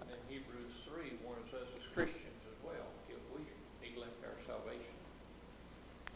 And 0.00 0.10
then 0.10 0.16
Hebrews 0.28 0.72
3 0.84 1.12
warns 1.24 1.52
us 1.54 1.68
as 1.76 1.86
Christians 1.94 2.42
as 2.48 2.64
well 2.64 2.86
if 3.08 3.16
we 3.34 3.40
neglect 3.86 4.22
our 4.24 4.36
salvation. 4.46 4.92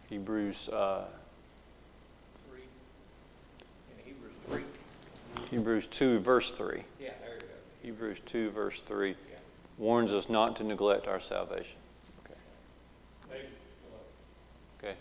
Hebrews 0.08 0.68
uh, 0.68 1.04
3. 2.50 2.60
In 3.90 4.04
Hebrews 4.04 4.32
3. 4.48 4.62
Hebrews 5.50 5.86
2, 5.88 6.20
verse 6.20 6.52
3. 6.52 6.82
Yeah, 7.00 7.10
there 7.20 7.34
you 7.34 7.40
go. 7.40 7.46
Hebrews 7.82 8.20
2, 8.26 8.50
verse 8.50 8.80
3 8.82 9.10
yeah. 9.10 9.14
warns 9.78 10.12
us 10.12 10.28
not 10.28 10.56
to 10.56 10.64
neglect 10.64 11.06
our 11.06 11.20
salvation. 11.20 11.76
Okay. 12.24 12.34
Okay. 14.82 14.94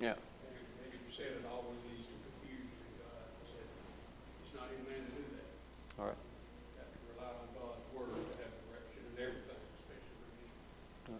Yeah. 0.00 0.14
And 0.14 0.94
you 0.94 1.10
said 1.10 1.26
it 1.26 1.44
always 1.50 1.82
leads 1.90 2.06
to 2.06 2.14
confusion 2.22 2.70
in 2.70 2.92
God. 3.02 3.26
Said, 3.50 3.66
it's 4.46 4.54
not 4.54 4.70
in 4.70 4.86
man 4.86 5.02
to 5.02 5.10
do 5.10 5.24
that. 5.34 5.48
All 5.98 6.06
right. 6.06 6.14
You 6.14 6.78
have 6.78 6.92
to 6.94 7.00
rely 7.18 7.34
on 7.34 7.48
God's 7.58 7.82
word 7.90 8.14
to 8.14 8.38
have 8.38 8.54
direction 8.70 9.02
in 9.10 9.14
everything, 9.18 9.62
especially 9.74 10.14
for 11.02 11.18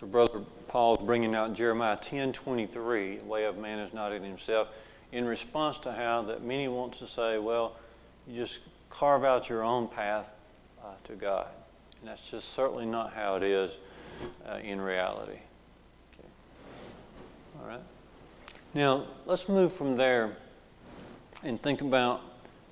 So, 0.00 0.06
Brother 0.06 0.40
Paul's 0.68 1.04
bringing 1.04 1.34
out 1.34 1.52
Jeremiah 1.52 1.98
10 2.00 2.32
23, 2.32 3.16
the 3.16 3.24
way 3.24 3.44
of 3.44 3.58
man 3.58 3.78
is 3.78 3.92
not 3.92 4.12
in 4.12 4.22
himself, 4.22 4.68
in 5.12 5.26
response 5.26 5.76
to 5.78 5.92
how 5.92 6.22
that 6.22 6.42
many 6.42 6.66
want 6.66 6.94
to 6.94 7.06
say, 7.06 7.38
well, 7.38 7.76
you 8.26 8.40
just 8.40 8.60
carve 8.88 9.22
out 9.22 9.50
your 9.50 9.62
own 9.62 9.86
path 9.86 10.30
uh, 10.82 10.92
to 11.04 11.14
God. 11.14 11.48
And 12.00 12.10
that's 12.10 12.30
just 12.30 12.54
certainly 12.54 12.86
not 12.86 13.12
how 13.12 13.36
it 13.36 13.42
is 13.42 13.76
uh, 14.48 14.58
in 14.58 14.80
reality. 14.80 15.38
Okay. 16.12 16.28
All 17.60 17.68
right. 17.68 17.80
Now, 18.74 19.06
let's 19.26 19.48
move 19.48 19.72
from 19.72 19.96
there 19.96 20.36
and 21.42 21.60
think 21.62 21.80
about 21.80 22.20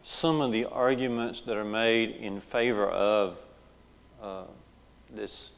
some 0.03 0.41
of 0.41 0.53
the 0.53 0.67
arguments 0.67 1.41
that 1.43 1.57
are 1.57 1.65
made 1.65 2.11
in 2.17 2.41
favor 2.41 2.89
of 2.89 3.39
uh, 4.23 4.45
this 5.11 5.51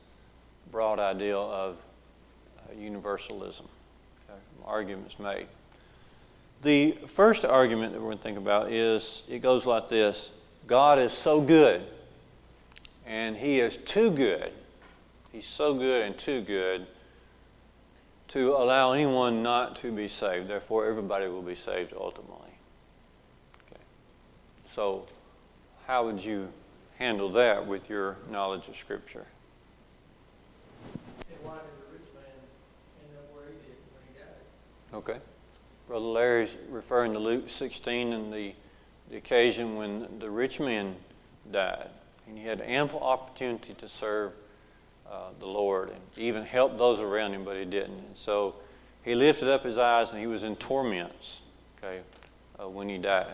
broad 0.71 0.99
ideal 0.99 1.51
of 1.53 1.77
uh, 2.59 2.75
universalism. 2.79 3.67
Okay? 4.29 4.39
Arguments 4.65 5.19
made. 5.19 5.47
The 6.63 6.93
first 7.07 7.45
argument 7.45 7.93
that 7.93 8.01
we're 8.01 8.07
going 8.07 8.19
to 8.19 8.23
think 8.23 8.39
about 8.39 8.73
is 8.73 9.23
it 9.29 9.43
goes 9.43 9.67
like 9.67 9.89
this 9.89 10.33
God 10.67 10.99
is 10.99 11.13
so 11.13 11.41
good, 11.41 11.83
and 13.09 13.37
He 13.37 13.59
is 13.59 13.79
too 13.79 14.11
good. 14.11 14.53
He's 15.33 15.47
so 15.47 15.75
good 15.75 16.03
and 16.03 16.17
too 16.17 16.43
good 16.43 16.87
to 18.29 18.55
allow 18.55 18.93
anyone 18.93 19.43
not 19.43 19.77
to 19.77 19.91
be 19.91 20.07
saved. 20.07 20.49
Therefore, 20.49 20.87
everybody 20.87 21.27
will 21.27 21.43
be 21.43 21.55
saved 21.55 21.95
ultimately. 21.97 22.53
Okay. 23.67 23.81
So, 24.71 25.07
how 25.87 26.05
would 26.05 26.23
you 26.23 26.49
handle 26.99 27.31
that 27.31 27.67
with 27.67 27.89
your 27.89 28.19
knowledge 28.31 28.69
of 28.69 28.77
Scripture? 28.77 29.27
And 31.31 31.39
why 31.43 31.55
did 31.55 31.65
the 31.65 31.93
rich 31.93 32.09
man 32.15 32.25
end 33.03 33.17
up 33.17 33.35
where 33.35 33.47
he 33.47 33.59
did 33.67 33.77
when 33.95 34.03
he 34.13 34.19
died? 34.19 34.95
Okay. 34.95 35.21
Brother 35.87 36.05
Larry's 36.05 36.57
referring 36.69 37.15
to 37.15 37.19
Luke 37.19 37.49
16 37.49 38.13
and 38.13 38.31
the, 38.31 38.53
the 39.11 39.17
occasion 39.17 39.77
when 39.77 40.19
the 40.19 40.29
rich 40.29 40.61
man 40.61 40.97
died. 41.51 41.89
And 42.29 42.39
he 42.39 42.45
had 42.45 42.61
ample 42.61 43.01
opportunity 43.01 43.75
to 43.75 43.89
serve 43.89 44.33
uh, 45.11 45.31
the 45.41 45.47
Lord 45.47 45.89
and 45.89 46.01
even 46.17 46.45
help 46.45 46.77
those 46.77 47.01
around 47.01 47.33
him, 47.33 47.45
but 47.45 47.57
he 47.57 47.65
didn't. 47.65 47.99
And 47.99 48.17
so 48.17 48.57
he 49.03 49.15
lifted 49.15 49.49
up 49.49 49.65
his 49.65 49.79
eyes 49.79 50.11
and 50.11 50.19
he 50.19 50.27
was 50.27 50.43
in 50.43 50.57
torments, 50.57 51.41
okay, 51.79 52.01
uh, 52.61 52.69
when 52.69 52.89
he 52.89 52.99
died. 52.99 53.33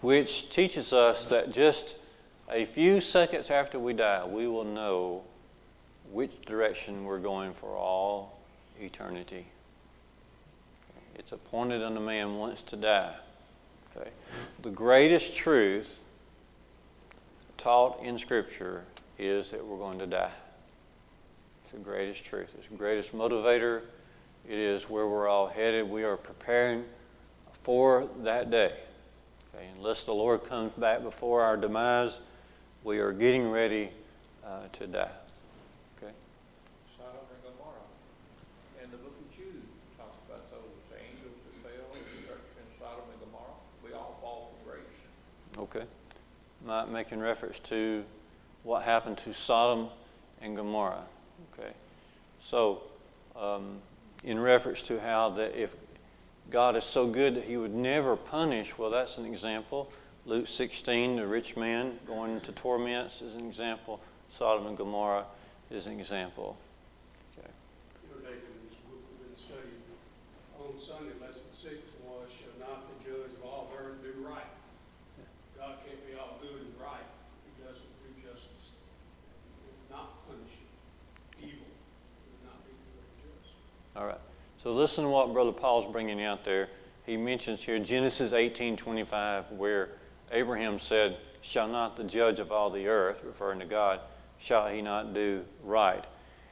Which 0.00 0.50
teaches 0.50 0.92
us 0.92 1.26
that 1.26 1.52
just 1.52 1.96
a 2.50 2.64
few 2.64 3.00
seconds 3.00 3.50
after 3.50 3.78
we 3.78 3.92
die, 3.92 4.24
we 4.24 4.46
will 4.46 4.64
know 4.64 5.22
which 6.12 6.44
direction 6.44 7.04
we're 7.04 7.18
going 7.18 7.54
for 7.54 7.76
all 7.76 8.38
eternity. 8.80 9.46
It's 11.16 11.32
appointed 11.32 11.82
unto 11.82 12.00
man 12.00 12.36
once 12.36 12.62
to 12.64 12.76
die. 12.76 13.14
Okay. 13.96 14.10
The 14.62 14.70
greatest 14.70 15.34
truth 15.34 15.98
taught 17.56 18.02
in 18.02 18.18
Scripture 18.18 18.84
is 19.18 19.50
that 19.50 19.64
we're 19.64 19.78
going 19.78 19.98
to 19.98 20.06
die. 20.06 20.32
It's 21.64 21.72
the 21.72 21.78
greatest 21.78 22.24
truth. 22.24 22.48
It's 22.58 22.68
the 22.68 22.76
greatest 22.76 23.14
motivator. 23.14 23.82
It 24.48 24.58
is 24.58 24.88
where 24.88 25.06
we're 25.06 25.28
all 25.28 25.48
headed. 25.48 25.88
We 25.88 26.04
are 26.04 26.16
preparing 26.16 26.84
for 27.62 28.08
that 28.22 28.50
day. 28.50 28.72
Okay, 29.54 29.66
unless 29.76 30.04
the 30.04 30.14
Lord 30.14 30.44
comes 30.44 30.72
back 30.76 31.02
before 31.02 31.42
our 31.42 31.56
demise, 31.56 32.20
we 32.84 32.98
are 32.98 33.12
getting 33.12 33.50
ready 33.50 33.90
uh, 34.44 34.68
to 34.74 34.86
die. 34.86 35.10
Okay. 35.96 36.12
Sodom 36.96 37.26
and 37.32 37.42
Gomorrah. 37.42 37.88
And 38.82 38.92
the 38.92 38.98
book 38.98 39.14
of 39.18 39.36
Jude 39.36 39.62
talks 39.98 40.18
about 40.28 40.48
those 40.50 40.60
angels 40.94 41.34
who 41.42 41.68
fell 41.68 41.90
in 41.96 42.78
Sodom 42.78 43.04
and 43.10 43.20
Gomorrah. 43.24 43.58
We 43.82 43.92
all 43.92 44.18
fall 44.20 44.52
from 44.62 44.70
grace. 44.70 45.00
Okay. 45.58 45.86
Not 46.66 46.90
making 46.90 47.20
reference 47.20 47.58
to 47.60 48.04
what 48.62 48.82
happened 48.82 49.18
to 49.18 49.32
Sodom 49.32 49.88
and 50.42 50.56
Gomorrah. 50.56 51.04
Okay, 51.52 51.72
so 52.42 52.82
um, 53.36 53.78
in 54.24 54.38
reference 54.38 54.82
to 54.82 54.98
how 54.98 55.30
that 55.30 55.60
if 55.60 55.74
God 56.50 56.76
is 56.76 56.84
so 56.84 57.06
good 57.06 57.34
that 57.36 57.44
he 57.44 57.56
would 57.56 57.74
never 57.74 58.14
punish. 58.14 58.78
Well, 58.78 58.90
that's 58.90 59.18
an 59.18 59.26
example. 59.26 59.90
Luke 60.26 60.46
16, 60.46 61.16
the 61.16 61.26
rich 61.26 61.56
man 61.56 61.98
going 62.06 62.32
into 62.32 62.52
torments 62.52 63.20
is 63.20 63.34
an 63.34 63.46
example. 63.46 64.00
Sodom 64.30 64.66
and 64.66 64.76
Gomorrah 64.76 65.24
is 65.70 65.86
an 65.86 65.98
example. 65.98 66.56
Know, 67.36 68.22
David, 68.22 68.42
in 68.46 68.70
book 68.86 69.02
we've 69.10 69.26
been 69.26 69.38
studying, 69.38 69.82
on 70.58 70.78
Sunday, 70.78 71.14
lesson 71.20 71.50
six 71.52 71.82
was, 72.02 72.30
shall 72.30 72.54
not 72.62 72.86
the 72.86 73.10
judge 73.10 73.34
of 73.38 73.42
all 73.44 73.70
the 73.70 73.82
earth 73.82 74.02
do 74.02 74.14
right? 74.22 74.50
God 75.58 75.78
can't 75.82 76.02
be 76.06 76.14
all 76.14 76.38
good 76.40 76.62
and 76.62 76.74
right, 76.78 77.06
he 77.42 77.50
doesn't 77.62 77.90
do 78.02 78.10
justice. 78.22 78.70
He 79.62 79.66
will 79.66 79.98
not 79.98 80.26
punish 80.30 80.54
evil, 81.38 81.70
he 82.22 82.26
will 82.30 82.54
not 82.54 82.62
be 82.62 82.70
good 82.70 83.02
and 83.02 83.14
just. 83.18 83.54
All 83.98 84.06
right. 84.06 84.22
So 84.66 84.72
listen 84.72 85.04
to 85.04 85.10
what 85.10 85.32
Brother 85.32 85.52
Paul's 85.52 85.86
bringing 85.86 86.20
out 86.24 86.44
there. 86.44 86.68
He 87.04 87.16
mentions 87.16 87.62
here 87.62 87.78
Genesis 87.78 88.32
18:25, 88.32 89.52
where 89.52 89.90
Abraham 90.32 90.80
said, 90.80 91.18
"Shall 91.40 91.68
not 91.68 91.96
the 91.96 92.02
judge 92.02 92.40
of 92.40 92.50
all 92.50 92.68
the 92.68 92.88
earth, 92.88 93.22
referring 93.22 93.60
to 93.60 93.64
God, 93.64 94.00
shall 94.40 94.66
he 94.66 94.82
not 94.82 95.14
do 95.14 95.44
right?" 95.62 96.04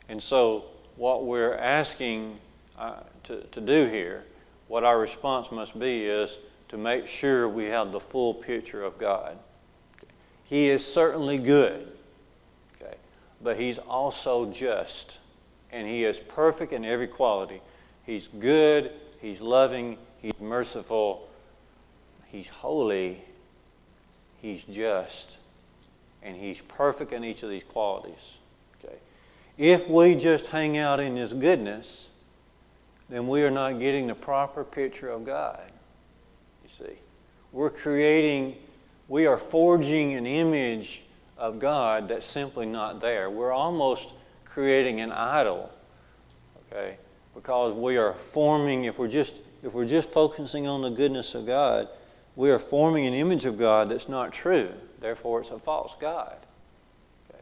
And 0.08 0.22
so, 0.22 0.66
what 0.94 1.24
we're 1.24 1.56
asking 1.56 2.38
uh, 2.78 3.00
to, 3.24 3.40
to 3.40 3.60
do 3.60 3.88
here, 3.88 4.24
what 4.68 4.84
our 4.84 4.96
response 4.96 5.50
must 5.50 5.76
be, 5.76 6.06
is 6.06 6.38
to 6.68 6.76
make 6.78 7.08
sure 7.08 7.48
we 7.48 7.64
have 7.64 7.90
the 7.90 7.98
full 7.98 8.32
picture 8.32 8.84
of 8.84 8.96
God. 8.96 9.40
He 10.44 10.70
is 10.70 10.86
certainly 10.86 11.36
good, 11.36 11.92
okay, 12.80 12.94
but 13.42 13.58
He's 13.58 13.78
also 13.78 14.52
just, 14.52 15.18
and 15.72 15.88
He 15.88 16.04
is 16.04 16.20
perfect 16.20 16.72
in 16.72 16.84
every 16.84 17.08
quality. 17.08 17.60
He's 18.06 18.28
good, 18.28 18.92
He's 19.20 19.40
loving, 19.40 19.98
He's 20.20 20.38
merciful, 20.40 21.28
He's 22.26 22.48
holy, 22.48 23.22
He's 24.40 24.62
just, 24.64 25.38
and 26.22 26.36
He's 26.36 26.60
perfect 26.62 27.12
in 27.12 27.24
each 27.24 27.42
of 27.42 27.50
these 27.50 27.64
qualities. 27.64 28.36
Okay? 28.82 28.96
If 29.56 29.88
we 29.88 30.14
just 30.14 30.48
hang 30.48 30.76
out 30.76 31.00
in 31.00 31.16
His 31.16 31.32
goodness, 31.32 32.08
then 33.08 33.28
we 33.28 33.42
are 33.42 33.50
not 33.50 33.78
getting 33.78 34.06
the 34.06 34.14
proper 34.14 34.64
picture 34.64 35.10
of 35.10 35.24
God. 35.24 35.60
You 36.62 36.86
see, 36.86 36.94
we're 37.52 37.70
creating, 37.70 38.56
we 39.08 39.26
are 39.26 39.38
forging 39.38 40.14
an 40.14 40.26
image 40.26 41.02
of 41.36 41.58
God 41.58 42.08
that's 42.08 42.26
simply 42.26 42.66
not 42.66 43.00
there. 43.00 43.30
We're 43.30 43.52
almost 43.52 44.12
creating 44.44 45.00
an 45.00 45.12
idol. 45.12 45.70
Okay? 46.72 46.96
Because 47.34 47.74
we 47.74 47.96
are 47.96 48.12
forming 48.12 48.84
if 48.84 48.98
we're 48.98 49.08
just 49.08 49.36
if 49.64 49.72
we're 49.72 49.86
just 49.86 50.10
focusing 50.10 50.66
on 50.66 50.82
the 50.82 50.90
goodness 50.90 51.34
of 51.34 51.46
God, 51.46 51.88
we 52.36 52.50
are 52.50 52.58
forming 52.58 53.06
an 53.06 53.14
image 53.14 53.46
of 53.46 53.58
God 53.58 53.88
that's 53.88 54.10
not 54.10 54.30
true. 54.30 54.70
Therefore, 55.00 55.40
it's 55.40 55.48
a 55.48 55.58
false 55.58 55.96
God. 55.98 56.36
Okay. 57.30 57.40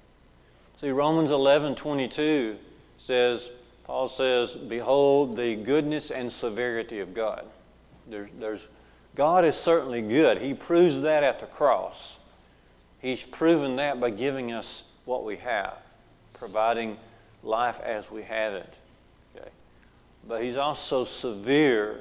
See, 0.80 0.90
Romans 0.90 1.32
11 1.32 1.74
22 1.74 2.56
says, 2.98 3.50
Paul 3.84 4.06
says, 4.06 4.54
Behold 4.54 5.36
the 5.36 5.56
goodness 5.56 6.12
and 6.12 6.30
severity 6.30 7.00
of 7.00 7.12
God. 7.12 7.44
There, 8.08 8.30
there's, 8.38 8.64
God 9.16 9.44
is 9.44 9.56
certainly 9.56 10.02
good. 10.02 10.38
He 10.38 10.54
proves 10.54 11.02
that 11.02 11.24
at 11.24 11.40
the 11.40 11.46
cross. 11.46 12.18
He's 13.00 13.24
proven 13.24 13.76
that 13.76 13.98
by 13.98 14.10
giving 14.10 14.52
us 14.52 14.84
what 15.06 15.24
we 15.24 15.38
have, 15.38 15.74
providing 16.34 16.98
life 17.42 17.80
as 17.80 18.12
we 18.12 18.22
have 18.22 18.52
it 18.52 18.72
but 20.26 20.42
he's 20.42 20.56
also 20.56 21.04
severe 21.04 22.00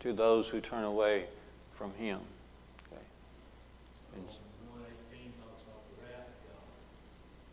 to 0.00 0.12
those 0.12 0.48
who 0.48 0.60
turn 0.60 0.84
away 0.84 1.24
from 1.76 1.92
him. 1.94 2.20
Okay. 2.86 3.02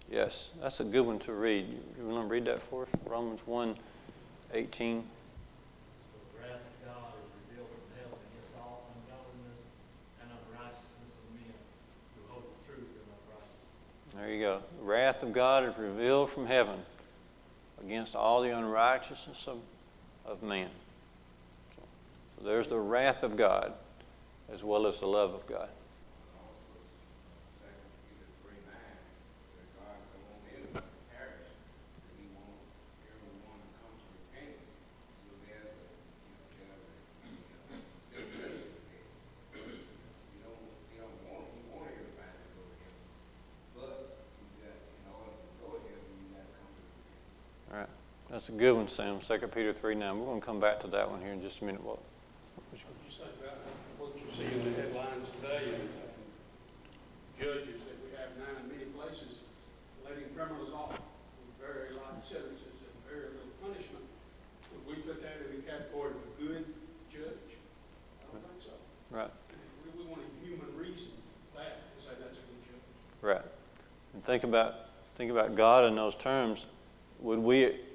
Yes, 0.10 0.50
that's 0.62 0.80
a 0.80 0.84
good 0.84 1.02
one 1.02 1.20
to 1.20 1.34
read. 1.34 1.68
You 1.98 2.08
want 2.08 2.28
to 2.28 2.34
read 2.34 2.46
that 2.46 2.60
for 2.60 2.84
us? 2.84 2.90
Romans 3.06 3.42
1 3.46 3.76
18. 4.54 5.04
There 14.16 14.34
you 14.34 14.42
go. 14.42 14.62
The 14.80 14.84
wrath 14.84 15.22
of 15.22 15.32
God 15.32 15.64
is 15.64 15.78
revealed 15.78 16.30
from 16.32 16.48
heaven 16.48 16.80
against 17.84 18.16
all 18.16 18.42
the 18.42 18.50
unrighteousness 18.50 19.48
of 19.48 19.60
of 20.28 20.44
man. 20.44 20.70
So 22.38 22.46
there's 22.46 22.68
the 22.68 22.80
wrath 22.80 23.24
of 23.24 23.36
God 23.36 23.74
as 24.54 24.64
well 24.64 24.86
as 24.88 25.00
the 25.00 25.08
love 25.08 25.34
of 25.34 25.48
God. 25.48 25.70
That's 48.38 48.50
a 48.50 48.52
good 48.52 48.78
one, 48.78 48.88
Sam. 48.88 49.18
2 49.18 49.50
Peter 49.50 49.74
3 49.74 49.96
9. 49.96 50.14
We're 50.14 50.26
going 50.30 50.40
to 50.40 50.46
come 50.46 50.60
back 50.60 50.80
to 50.82 50.88
that 50.94 51.10
one 51.10 51.26
here 51.26 51.34
in 51.34 51.42
just 51.42 51.60
a 51.62 51.66
minute. 51.66 51.82
What? 51.82 51.98
what 51.98 52.70
Just 53.10 53.18
think 53.18 53.34
about 53.42 53.58
what 53.98 54.14
you 54.14 54.30
see 54.30 54.46
in 54.46 54.62
the 54.62 54.78
headlines 54.78 55.34
today 55.42 55.74
and 55.74 55.90
uh, 55.98 56.06
judges 57.42 57.82
that 57.90 57.98
we 58.06 58.14
have 58.14 58.38
now 58.38 58.62
in 58.62 58.70
many 58.70 58.94
places 58.94 59.42
letting 60.06 60.30
criminals 60.38 60.70
off 60.70 61.02
with 61.02 61.58
very 61.58 61.98
light 61.98 62.22
sentences 62.22 62.78
and 62.78 62.94
very 63.10 63.26
little 63.34 63.58
punishment. 63.58 64.06
Would 64.70 64.86
we 64.86 65.02
put 65.02 65.18
that 65.26 65.42
in 65.42 65.58
the 65.58 65.66
category 65.66 66.14
of 66.14 66.22
a 66.22 66.34
good 66.38 66.66
judge? 67.10 67.58
I 67.58 68.38
don't 68.38 68.46
think 68.54 68.62
so. 68.62 68.78
Right. 69.10 69.34
We, 69.82 69.98
we 69.98 70.06
want 70.06 70.22
a 70.22 70.30
human 70.46 70.70
reason 70.78 71.18
that 71.58 71.90
to 71.90 72.06
say 72.06 72.14
that's 72.22 72.38
a 72.38 72.46
good 72.46 72.62
judge. 72.70 72.86
Right. 73.18 73.46
And 74.14 74.22
think 74.22 74.46
about 74.46 74.94
think 75.18 75.34
about 75.34 75.58
God 75.58 75.90
in 75.90 75.98
those 75.98 76.14
terms. 76.14 76.70
Would 77.26 77.40
we 77.40 77.87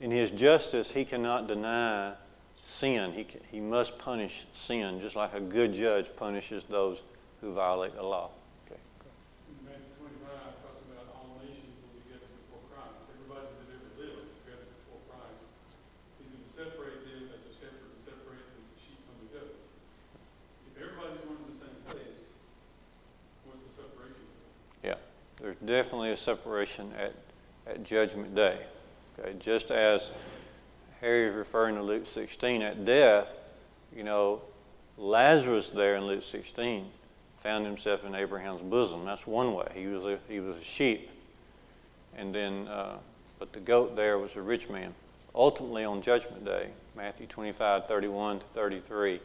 in 0.00 0.10
his 0.10 0.30
justice, 0.30 0.90
he 0.90 1.04
cannot 1.04 1.48
deny 1.48 2.12
sin. 2.54 3.12
He, 3.12 3.24
can, 3.24 3.40
he 3.50 3.60
must 3.60 3.98
punish 3.98 4.46
sin, 4.52 5.00
just 5.00 5.16
like 5.16 5.32
a 5.34 5.40
good 5.40 5.72
judge 5.72 6.10
punishes 6.16 6.64
those 6.64 7.02
who 7.40 7.52
violate 7.52 7.94
the 7.94 8.02
law. 8.02 8.30
Okay. 8.66 8.80
Matthew 9.64 9.88
25 9.96 10.28
talks 10.60 10.84
about 10.92 11.08
all 11.16 11.40
nations 11.40 11.72
will 11.80 11.96
be 11.96 12.04
together 12.04 12.28
before 12.44 12.60
Christ. 12.68 13.08
Everybody 13.16 13.48
that 13.56 13.68
ever 13.72 13.90
lived 13.96 14.28
together 14.44 14.68
before 14.84 15.00
Christ. 15.08 15.40
He's 16.20 16.28
going 16.28 16.44
to 16.44 16.52
separate 16.52 17.00
them 17.08 17.32
as 17.32 17.40
a 17.48 17.52
shepherd 17.56 17.88
and 17.96 18.00
separate 18.04 18.44
the 18.52 18.60
sheep 18.76 19.00
from 19.08 19.16
the 19.24 19.28
goats. 19.32 19.64
If 20.68 20.74
everybody's 20.76 21.24
going 21.24 21.40
to 21.40 21.48
the 21.48 21.56
same 21.56 21.76
place, 21.88 22.36
what's 23.48 23.64
the 23.64 23.72
separation? 23.72 24.28
Yeah, 24.84 25.00
there's 25.40 25.60
definitely 25.64 26.12
a 26.12 26.20
separation 26.20 26.92
at, 27.00 27.16
at 27.64 27.80
Judgment 27.80 28.36
Day. 28.36 28.60
Okay, 29.18 29.34
just 29.38 29.70
as 29.70 30.10
Harry 31.00 31.28
is 31.28 31.34
referring 31.34 31.74
to 31.76 31.82
Luke 31.82 32.06
16 32.06 32.62
at 32.62 32.84
death, 32.84 33.36
you 33.94 34.02
know, 34.02 34.42
Lazarus 34.98 35.70
there 35.70 35.96
in 35.96 36.06
Luke 36.06 36.22
16 36.22 36.86
found 37.42 37.64
himself 37.64 38.04
in 38.04 38.14
Abraham's 38.14 38.62
bosom. 38.62 39.04
That's 39.04 39.26
one 39.26 39.54
way. 39.54 39.70
He 39.74 39.86
was 39.86 40.04
a, 40.04 40.18
he 40.28 40.40
was 40.40 40.56
a 40.56 40.62
sheep. 40.62 41.10
And 42.16 42.34
then, 42.34 42.66
uh, 42.68 42.96
but 43.38 43.52
the 43.52 43.60
goat 43.60 43.94
there 43.94 44.18
was 44.18 44.36
a 44.36 44.42
rich 44.42 44.68
man. 44.68 44.94
Ultimately, 45.34 45.84
on 45.84 46.02
Judgment 46.02 46.44
Day, 46.44 46.70
Matthew 46.96 47.26
25, 47.26 47.86
31 47.86 48.40
to 48.40 48.44
33 48.46 49.20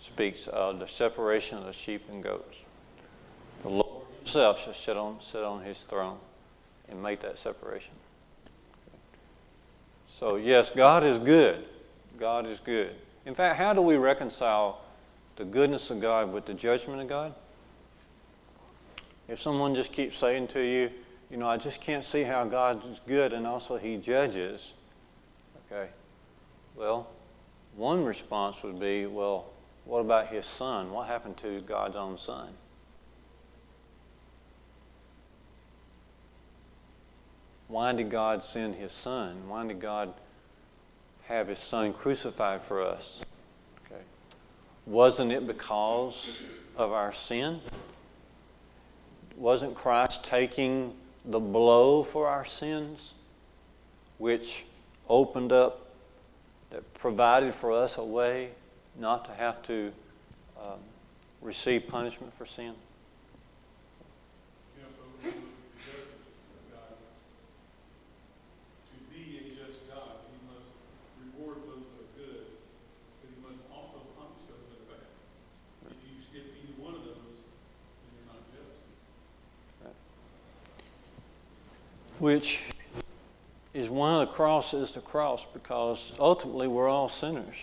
speaks 0.00 0.48
of 0.48 0.78
the 0.80 0.88
separation 0.88 1.56
of 1.56 1.64
the 1.64 1.72
sheep 1.72 2.04
and 2.10 2.22
goats. 2.22 2.56
The 3.62 3.70
Lord 3.70 4.06
Himself 4.18 4.62
shall 4.62 4.74
sit 4.74 4.96
on, 4.96 5.20
sit 5.20 5.42
on 5.42 5.62
His 5.62 5.80
throne 5.80 6.18
and 6.88 7.02
make 7.02 7.22
that 7.22 7.38
separation. 7.38 7.94
So, 10.18 10.36
yes, 10.36 10.70
God 10.70 11.04
is 11.04 11.18
good. 11.18 11.62
God 12.18 12.46
is 12.46 12.58
good. 12.58 12.94
In 13.26 13.34
fact, 13.34 13.58
how 13.58 13.74
do 13.74 13.82
we 13.82 13.96
reconcile 13.96 14.80
the 15.36 15.44
goodness 15.44 15.90
of 15.90 16.00
God 16.00 16.32
with 16.32 16.46
the 16.46 16.54
judgment 16.54 17.02
of 17.02 17.08
God? 17.08 17.34
If 19.28 19.38
someone 19.38 19.74
just 19.74 19.92
keeps 19.92 20.16
saying 20.16 20.48
to 20.48 20.60
you, 20.60 20.90
you 21.30 21.36
know, 21.36 21.46
I 21.46 21.58
just 21.58 21.82
can't 21.82 22.02
see 22.02 22.22
how 22.22 22.46
God 22.46 22.82
is 22.90 22.98
good 23.06 23.34
and 23.34 23.46
also 23.46 23.76
He 23.76 23.98
judges, 23.98 24.72
okay, 25.70 25.90
well, 26.74 27.10
one 27.74 28.02
response 28.02 28.62
would 28.62 28.80
be, 28.80 29.04
well, 29.04 29.50
what 29.84 29.98
about 29.98 30.28
His 30.28 30.46
Son? 30.46 30.92
What 30.92 31.08
happened 31.08 31.36
to 31.38 31.60
God's 31.60 31.96
own 31.96 32.16
Son? 32.16 32.48
Why 37.68 37.92
did 37.92 38.10
God 38.10 38.44
send 38.44 38.76
His 38.76 38.92
Son? 38.92 39.48
Why 39.48 39.66
did 39.66 39.80
God 39.80 40.14
have 41.26 41.48
His 41.48 41.58
Son 41.58 41.92
crucified 41.92 42.62
for 42.62 42.82
us? 42.82 43.20
Okay. 43.86 44.02
wasn't 44.86 45.32
it 45.32 45.46
because 45.46 46.38
of 46.76 46.92
our 46.92 47.12
sin? 47.12 47.60
Wasn't 49.36 49.74
Christ 49.74 50.24
taking 50.24 50.94
the 51.24 51.40
blow 51.40 52.02
for 52.02 52.28
our 52.28 52.44
sins, 52.44 53.12
which 54.18 54.64
opened 55.08 55.52
up, 55.52 55.82
that 56.70 56.94
provided 56.94 57.54
for 57.54 57.72
us 57.72 57.98
a 57.98 58.04
way 58.04 58.50
not 58.98 59.24
to 59.26 59.32
have 59.32 59.62
to 59.62 59.92
um, 60.60 60.78
receive 61.42 61.86
punishment 61.86 62.32
for 62.36 62.46
sin? 62.46 62.74
Know, 64.76 64.88
so 64.90 65.02
the 65.22 65.30
justice 65.78 66.42
of 66.50 66.62
God, 66.72 66.96
to 68.90 68.96
be 69.12 69.38
a 69.38 69.40
just 69.54 69.86
God, 69.86 70.26
he 70.32 70.38
must 70.48 70.72
reward 71.22 71.58
those 71.68 71.86
that 71.86 72.02
are 72.02 72.12
good, 72.18 72.46
but 73.20 73.28
he 73.30 73.36
must 73.46 73.60
also 73.70 74.00
punish 74.18 74.42
those 74.48 74.64
that 74.74 74.78
are 74.82 74.96
bad. 74.96 75.06
If 75.92 76.00
you 76.08 76.18
skip 76.18 76.50
either 76.50 76.76
one 76.82 76.94
of 76.98 77.04
those, 77.04 77.46
then 77.46 78.10
you're 78.16 78.26
not 78.32 78.42
just. 78.50 78.82
Which 82.26 82.60
is 83.72 83.88
one 83.88 84.20
of 84.20 84.28
the 84.28 84.34
crosses 84.34 84.90
the 84.90 85.00
cross 85.00 85.46
because 85.52 86.12
ultimately 86.18 86.66
we're 86.66 86.88
all 86.88 87.08
sinners. 87.08 87.54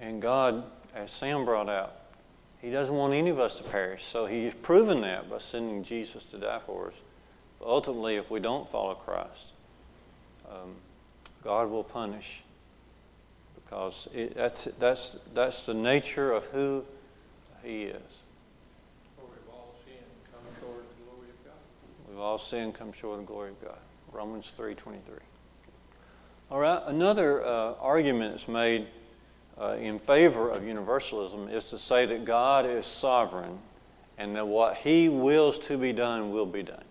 And 0.00 0.22
God, 0.22 0.62
as 0.94 1.10
Sam 1.10 1.44
brought 1.44 1.68
out, 1.68 1.96
He 2.62 2.70
doesn't 2.70 2.94
want 2.94 3.12
any 3.12 3.30
of 3.30 3.40
us 3.40 3.56
to 3.58 3.64
perish. 3.64 4.04
So 4.04 4.26
He's 4.26 4.54
proven 4.54 5.00
that 5.00 5.28
by 5.28 5.38
sending 5.38 5.82
Jesus 5.82 6.22
to 6.26 6.38
die 6.38 6.60
for 6.64 6.86
us. 6.86 6.94
But 7.58 7.66
ultimately, 7.66 8.14
if 8.14 8.30
we 8.30 8.38
don't 8.38 8.68
follow 8.68 8.94
Christ, 8.94 9.48
um, 10.48 10.76
God 11.42 11.70
will 11.70 11.82
punish 11.82 12.40
because 13.56 14.06
it, 14.14 14.36
that's, 14.36 14.66
that's, 14.78 15.18
that's 15.34 15.62
the 15.62 15.74
nature 15.74 16.30
of 16.30 16.44
who 16.44 16.84
He 17.64 17.82
is. 17.82 17.96
For 19.16 19.24
we've 19.24 19.52
all 19.52 19.74
sinned, 19.84 19.98
and 19.98 20.32
come 20.32 20.44
short 20.60 20.82
of 20.82 20.86
the 20.86 21.02
glory 21.10 21.30
of 21.30 21.44
God. 21.44 21.54
We've 22.08 22.13
all 22.24 22.38
sin 22.38 22.72
come 22.72 22.92
short 22.92 23.20
of 23.20 23.26
the 23.26 23.32
glory 23.32 23.50
of 23.50 23.62
God. 23.62 23.78
Romans 24.10 24.52
3.23. 24.56 24.98
All 26.50 26.58
right, 26.58 26.82
another 26.86 27.44
uh, 27.44 27.74
argument 27.80 28.32
that's 28.32 28.48
made 28.48 28.86
uh, 29.60 29.76
in 29.78 29.98
favor 29.98 30.50
of 30.50 30.64
universalism 30.64 31.48
is 31.48 31.64
to 31.64 31.78
say 31.78 32.06
that 32.06 32.24
God 32.24 32.64
is 32.64 32.86
sovereign 32.86 33.58
and 34.16 34.34
that 34.36 34.46
what 34.46 34.78
He 34.78 35.08
wills 35.08 35.58
to 35.60 35.76
be 35.76 35.92
done 35.92 36.30
will 36.30 36.46
be 36.46 36.62
done. 36.62 36.84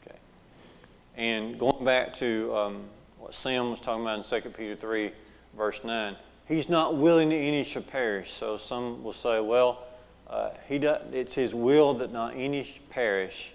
Okay. 0.00 0.16
And 1.16 1.58
going 1.58 1.84
back 1.84 2.14
to 2.14 2.54
um, 2.56 2.82
what 3.18 3.34
Sam 3.34 3.70
was 3.70 3.80
talking 3.80 4.02
about 4.02 4.18
in 4.18 4.42
2 4.42 4.48
Peter 4.50 4.76
3, 4.76 5.10
verse 5.56 5.80
9, 5.84 6.16
He's 6.46 6.68
not 6.68 6.96
willing 6.96 7.30
that 7.30 7.36
any 7.36 7.64
should 7.64 7.86
perish. 7.86 8.32
So 8.32 8.56
some 8.56 9.02
will 9.02 9.12
say, 9.12 9.40
well, 9.40 9.84
uh, 10.28 10.50
he 10.68 10.78
does, 10.78 11.02
it's 11.12 11.34
His 11.34 11.54
will 11.54 11.94
that 11.94 12.12
not 12.12 12.34
any 12.36 12.66
perish. 12.90 13.53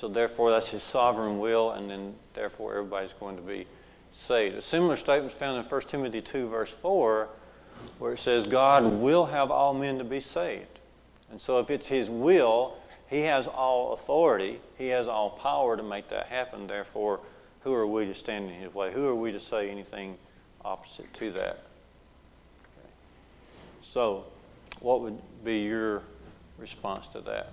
So 0.00 0.08
therefore, 0.08 0.50
that's 0.50 0.68
His 0.68 0.82
sovereign 0.82 1.38
will, 1.38 1.72
and 1.72 1.90
then 1.90 2.14
therefore 2.32 2.74
everybody's 2.74 3.12
going 3.12 3.36
to 3.36 3.42
be 3.42 3.66
saved. 4.12 4.56
A 4.56 4.62
similar 4.62 4.96
statement 4.96 5.34
is 5.34 5.38
found 5.38 5.62
in 5.62 5.70
1 5.70 5.80
Timothy 5.82 6.22
2, 6.22 6.48
verse 6.48 6.72
4, 6.72 7.28
where 7.98 8.14
it 8.14 8.18
says, 8.18 8.46
God 8.46 8.94
will 8.94 9.26
have 9.26 9.50
all 9.50 9.74
men 9.74 9.98
to 9.98 10.04
be 10.04 10.18
saved. 10.18 10.78
And 11.30 11.38
so 11.38 11.58
if 11.58 11.68
it's 11.68 11.86
His 11.86 12.08
will, 12.08 12.78
He 13.10 13.20
has 13.24 13.46
all 13.46 13.92
authority, 13.92 14.60
He 14.78 14.88
has 14.88 15.06
all 15.06 15.28
power 15.28 15.76
to 15.76 15.82
make 15.82 16.08
that 16.08 16.28
happen. 16.28 16.66
Therefore, 16.66 17.20
who 17.60 17.74
are 17.74 17.86
we 17.86 18.06
to 18.06 18.14
stand 18.14 18.48
in 18.48 18.54
His 18.58 18.72
way? 18.72 18.94
Who 18.94 19.06
are 19.06 19.14
we 19.14 19.32
to 19.32 19.40
say 19.40 19.68
anything 19.68 20.16
opposite 20.64 21.12
to 21.12 21.30
that? 21.32 21.62
Okay. 22.78 22.88
So, 23.82 24.24
what 24.80 25.02
would 25.02 25.18
be 25.44 25.58
your 25.58 26.04
response 26.56 27.06
to 27.08 27.20
that? 27.20 27.52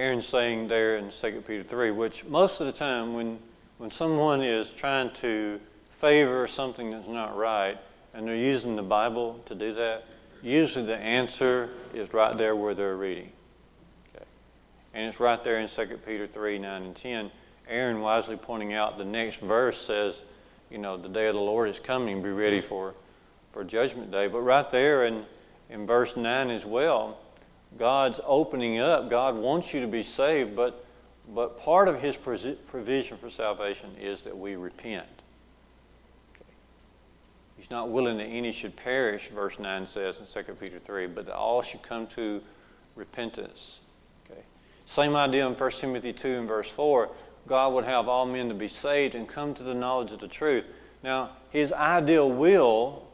Aaron's 0.00 0.26
saying 0.26 0.68
there 0.68 0.96
in 0.96 1.10
2 1.10 1.44
Peter 1.46 1.62
3, 1.62 1.90
which 1.90 2.24
most 2.24 2.58
of 2.58 2.66
the 2.66 2.72
time 2.72 3.12
when, 3.12 3.38
when 3.76 3.90
someone 3.90 4.40
is 4.40 4.72
trying 4.72 5.10
to 5.16 5.60
favor 5.90 6.46
something 6.46 6.90
that's 6.90 7.06
not 7.06 7.36
right, 7.36 7.76
and 8.14 8.26
they're 8.26 8.34
using 8.34 8.76
the 8.76 8.82
Bible 8.82 9.42
to 9.44 9.54
do 9.54 9.74
that, 9.74 10.06
usually 10.42 10.86
the 10.86 10.96
answer 10.96 11.68
is 11.92 12.14
right 12.14 12.34
there 12.38 12.56
where 12.56 12.72
they're 12.72 12.96
reading. 12.96 13.30
Okay. 14.16 14.24
And 14.94 15.06
it's 15.06 15.20
right 15.20 15.44
there 15.44 15.58
in 15.58 15.68
2 15.68 15.86
Peter 16.06 16.26
3 16.26 16.58
9 16.58 16.82
and 16.82 16.96
10. 16.96 17.30
Aaron 17.68 18.00
wisely 18.00 18.38
pointing 18.38 18.72
out 18.72 18.96
the 18.96 19.04
next 19.04 19.40
verse 19.40 19.78
says, 19.78 20.22
you 20.70 20.78
know, 20.78 20.96
the 20.96 21.10
day 21.10 21.26
of 21.26 21.34
the 21.34 21.42
Lord 21.42 21.68
is 21.68 21.78
coming, 21.78 22.22
be 22.22 22.30
ready 22.30 22.62
for, 22.62 22.94
for 23.52 23.64
judgment 23.64 24.10
day. 24.10 24.28
But 24.28 24.40
right 24.40 24.70
there 24.70 25.04
in, 25.04 25.26
in 25.68 25.86
verse 25.86 26.16
9 26.16 26.48
as 26.48 26.64
well, 26.64 27.18
God's 27.78 28.20
opening 28.24 28.78
up. 28.78 29.10
God 29.10 29.36
wants 29.36 29.72
you 29.72 29.80
to 29.80 29.86
be 29.86 30.02
saved, 30.02 30.56
but, 30.56 30.84
but 31.32 31.60
part 31.60 31.88
of 31.88 32.00
His 32.00 32.16
provision 32.16 33.16
for 33.18 33.30
salvation 33.30 33.90
is 34.00 34.22
that 34.22 34.36
we 34.36 34.56
repent. 34.56 35.06
He's 37.56 37.70
not 37.70 37.90
willing 37.90 38.16
that 38.18 38.24
any 38.24 38.52
should 38.52 38.74
perish, 38.74 39.28
verse 39.28 39.58
9 39.58 39.86
says 39.86 40.18
in 40.18 40.44
2 40.44 40.54
Peter 40.54 40.78
3, 40.78 41.08
but 41.08 41.26
that 41.26 41.34
all 41.34 41.60
should 41.60 41.82
come 41.82 42.06
to 42.08 42.42
repentance. 42.96 43.80
Okay. 44.24 44.40
Same 44.86 45.14
idea 45.14 45.46
in 45.46 45.52
1 45.52 45.70
Timothy 45.72 46.14
2 46.14 46.28
and 46.28 46.48
verse 46.48 46.70
4. 46.70 47.10
God 47.46 47.74
would 47.74 47.84
have 47.84 48.08
all 48.08 48.24
men 48.24 48.48
to 48.48 48.54
be 48.54 48.66
saved 48.66 49.14
and 49.14 49.28
come 49.28 49.54
to 49.54 49.62
the 49.62 49.74
knowledge 49.74 50.10
of 50.10 50.20
the 50.20 50.28
truth. 50.28 50.64
Now, 51.02 51.30
his 51.50 51.70
ideal 51.70 52.30
will 52.30 53.06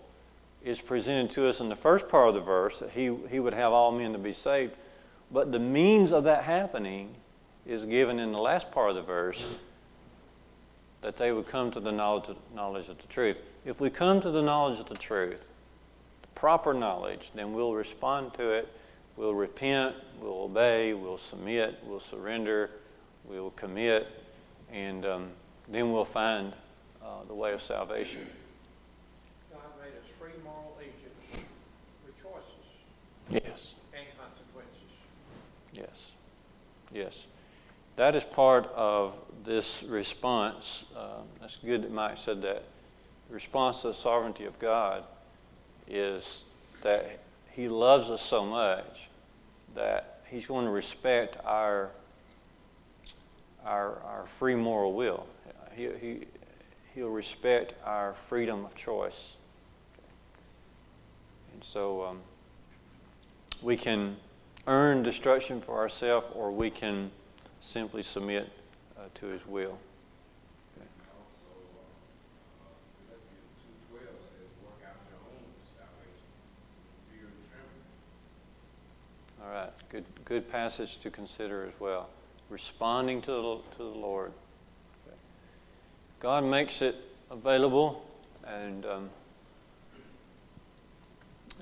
is 0.67 0.81
presented 0.81 1.31
to 1.31 1.49
us 1.49 1.61
in 1.61 1.69
the 1.69 1.77
first 1.77 2.09
part 2.09 2.29
of 2.29 2.35
the 2.35 2.41
verse 2.41 2.81
that 2.81 2.91
he, 2.91 3.15
he 3.31 3.39
would 3.39 3.55
have 3.55 3.73
all 3.73 3.93
men 3.93 4.13
to 4.13 4.19
be 4.19 4.33
saved. 4.33 4.75
But 5.31 5.53
the 5.53 5.59
means 5.59 6.13
of 6.13 6.25
that 6.25 6.45
happening 6.45 7.15
is 7.65 7.85
given 7.85 8.19
in 8.19 8.33
the 8.33 8.43
last 8.43 8.71
part 8.73 8.91
of 8.91 8.97
the 8.97 9.03
verse 9.03 9.45
that 11.03 11.17
they 11.17 11.31
would 11.31 11.47
come 11.47 11.71
to 11.71 11.79
the 11.79 11.93
knowledge 11.93 12.29
of, 12.29 12.37
knowledge 12.55 12.89
of 12.89 12.99
the 12.99 13.07
truth. 13.07 13.41
If 13.65 13.81
we 13.81 13.91
come 13.91 14.21
to 14.21 14.31
the 14.31 14.43
knowledge 14.43 14.81
of 14.81 14.89
the 14.89 14.97
truth, 14.97 15.41
the 16.23 16.29
proper 16.35 16.75
knowledge, 16.75 17.31
then 17.35 17.53
we'll 17.53 17.75
respond 17.75 18.35
to 18.35 18.51
it. 18.51 18.69
We'll 19.17 19.35
repent, 19.35 19.95
we'll 20.21 20.43
obey, 20.43 20.93
we'll 20.95 21.17
submit, 21.17 21.79
we'll 21.87 22.01
surrender, 22.01 22.71
we'll 23.25 23.51
commit, 23.51 24.09
and 24.71 25.07
um, 25.07 25.29
then 25.69 25.91
we'll 25.91 26.05
find 26.05 26.53
uh, 27.03 27.25
the 27.27 27.35
way 27.35 27.55
of 27.55 27.63
salvation. 27.63 28.27
God 29.51 29.63
made 29.81 29.89
us 29.89 30.11
free 30.21 30.37
moral 30.45 30.77
agents 30.81 31.47
with 32.05 32.23
choices 32.23 32.67
Yes, 33.31 33.75
and 33.93 34.07
consequences. 34.19 34.81
yes, 35.73 36.07
yes. 36.93 37.27
That 37.97 38.15
is 38.15 38.25
part 38.25 38.67
of 38.75 39.17
this 39.45 39.83
response. 39.85 40.85
Uh, 40.97 41.23
that's 41.41 41.57
good 41.57 41.83
that 41.83 41.93
Mike 41.93 42.19
said 42.19 42.43
that. 42.43 42.65
The 43.29 43.35
response 43.35 43.83
to 43.83 43.89
the 43.89 43.95
sovereignty 43.95 44.45
of 44.45 44.59
God 44.59 45.03
is 45.89 46.45
that 46.83 47.21
He 47.51 47.69
loves 47.69 48.11
us 48.11 48.23
so 48.23 48.45
much 48.45 49.09
that 49.75 50.21
He's 50.29 50.47
going 50.47 50.65
to 50.65 50.71
respect 50.71 51.37
our, 51.45 51.91
our, 53.65 53.99
our 54.03 54.27
free 54.27 54.55
moral 54.55 54.93
will. 54.93 55.27
He, 55.75 55.89
he, 56.01 56.21
he'll 56.95 57.09
respect 57.09 57.75
our 57.85 58.15
freedom 58.15 58.65
of 58.65 58.75
choice. 58.75 59.35
And 61.53 61.65
so 61.65 62.05
um, 62.05 62.21
we 63.63 63.77
can 63.77 64.17
earn 64.67 65.03
destruction 65.03 65.61
for 65.61 65.79
ourselves 65.79 66.27
or 66.35 66.51
we 66.51 66.71
can 66.71 67.11
simply 67.61 68.03
submit 68.03 68.51
uh, 68.97 69.03
to 69.15 69.27
His 69.27 69.47
will. 69.47 69.79
Uh. 70.79 70.85
All 79.45 79.53
right, 79.53 79.71
good, 79.89 80.05
good 80.25 80.51
passage 80.51 80.99
to 81.01 81.11
consider 81.11 81.65
as 81.65 81.79
well. 81.81 82.09
Responding 82.51 83.23
to 83.23 83.31
the, 83.31 83.59
to 83.77 83.79
the 83.79 83.99
Lord. 83.99 84.33
God 86.21 86.45
makes 86.45 86.83
it 86.83 86.97
available, 87.31 88.09
and 88.47 88.87
um, 88.87 89.11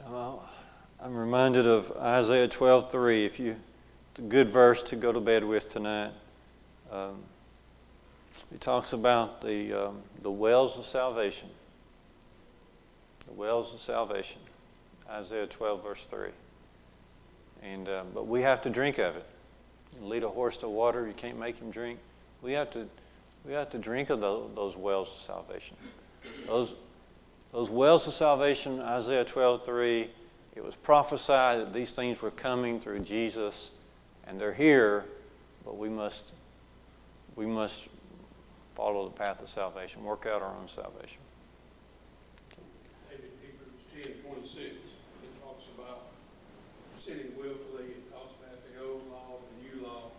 well, 0.09 0.49
I'm 1.05 1.15
reminded 1.15 1.67
of 1.67 1.93
Isaiah 1.99 2.49
12:3. 2.49 3.27
If 3.27 3.39
you, 3.39 3.57
it's 4.11 4.21
a 4.21 4.23
good 4.23 4.51
verse 4.51 4.83
to 4.85 4.97
go 4.97 5.13
to 5.13 5.21
bed 5.21 5.45
with 5.45 5.71
tonight. 5.71 6.13
Um, 6.91 7.17
he 8.51 8.57
talks 8.57 8.95
about 8.95 9.43
the 9.43 9.75
um, 9.75 10.01
the 10.23 10.31
wells 10.31 10.79
of 10.79 10.87
salvation. 10.87 11.51
The 13.27 13.35
wells 13.35 13.75
of 13.75 13.81
salvation. 13.81 14.41
Isaiah 15.07 15.47
12 15.47 15.83
verse 15.83 16.07
3. 16.07 16.31
And 17.63 17.87
um, 17.87 18.07
but 18.15 18.27
we 18.27 18.41
have 18.41 18.63
to 18.63 18.71
drink 18.71 18.97
of 18.97 19.15
it. 19.15 19.27
You 20.01 20.07
lead 20.07 20.23
a 20.23 20.31
horse 20.31 20.57
to 20.59 20.71
water, 20.71 21.07
you 21.07 21.13
can't 21.13 21.39
make 21.39 21.59
him 21.59 21.71
drink. 21.71 21.99
We 22.41 22.53
have 22.53 22.71
to 22.71 22.89
we 23.45 23.53
have 23.53 23.69
to 23.73 23.79
drink 23.79 24.09
of 24.09 24.23
those, 24.23 24.49
those 24.55 24.75
wells 24.75 25.09
of 25.15 25.21
salvation. 25.21 25.77
Those 26.47 26.73
those 27.53 27.69
wells 27.69 28.07
of 28.07 28.15
salvation, 28.15 28.81
Isaiah 28.81 29.27
12 29.27 29.67
3 29.67 30.09
it 30.57 30.65
was 30.65 30.77
prophesied 30.77 31.61
that 31.61 31.73
these 31.73 31.91
things 31.91 32.23
were 32.23 32.31
coming 32.31 32.81
through 32.81 33.01
Jesus, 33.01 33.71
and 34.27 34.41
they're 34.41 34.55
here, 34.55 35.05
but 35.65 35.77
we 35.77 35.89
must, 35.89 36.33
we 37.37 37.47
must 37.47 37.89
follow 38.75 39.05
the 39.09 39.25
path 39.25 39.41
of 39.43 39.49
salvation, 39.49 40.05
work 40.05 40.27
out 40.27 40.43
our 40.43 40.55
own 40.55 40.69
salvation. 40.69 41.19
David, 43.11 43.31
Hebrews 43.43 43.85
ten 43.93 44.13
twenty-six, 44.23 44.75
it 45.23 45.43
talks 45.43 45.65
about 45.77 46.07
sinning 46.97 47.33
willfully, 47.37 47.91
it 47.91 48.13
talks 48.13 48.35
about 48.39 48.59
the 48.67 48.83
old 48.83 49.03
law, 49.11 49.39
and 49.39 49.51
the 49.51 49.77
new 49.77 49.87
law, 49.87 50.11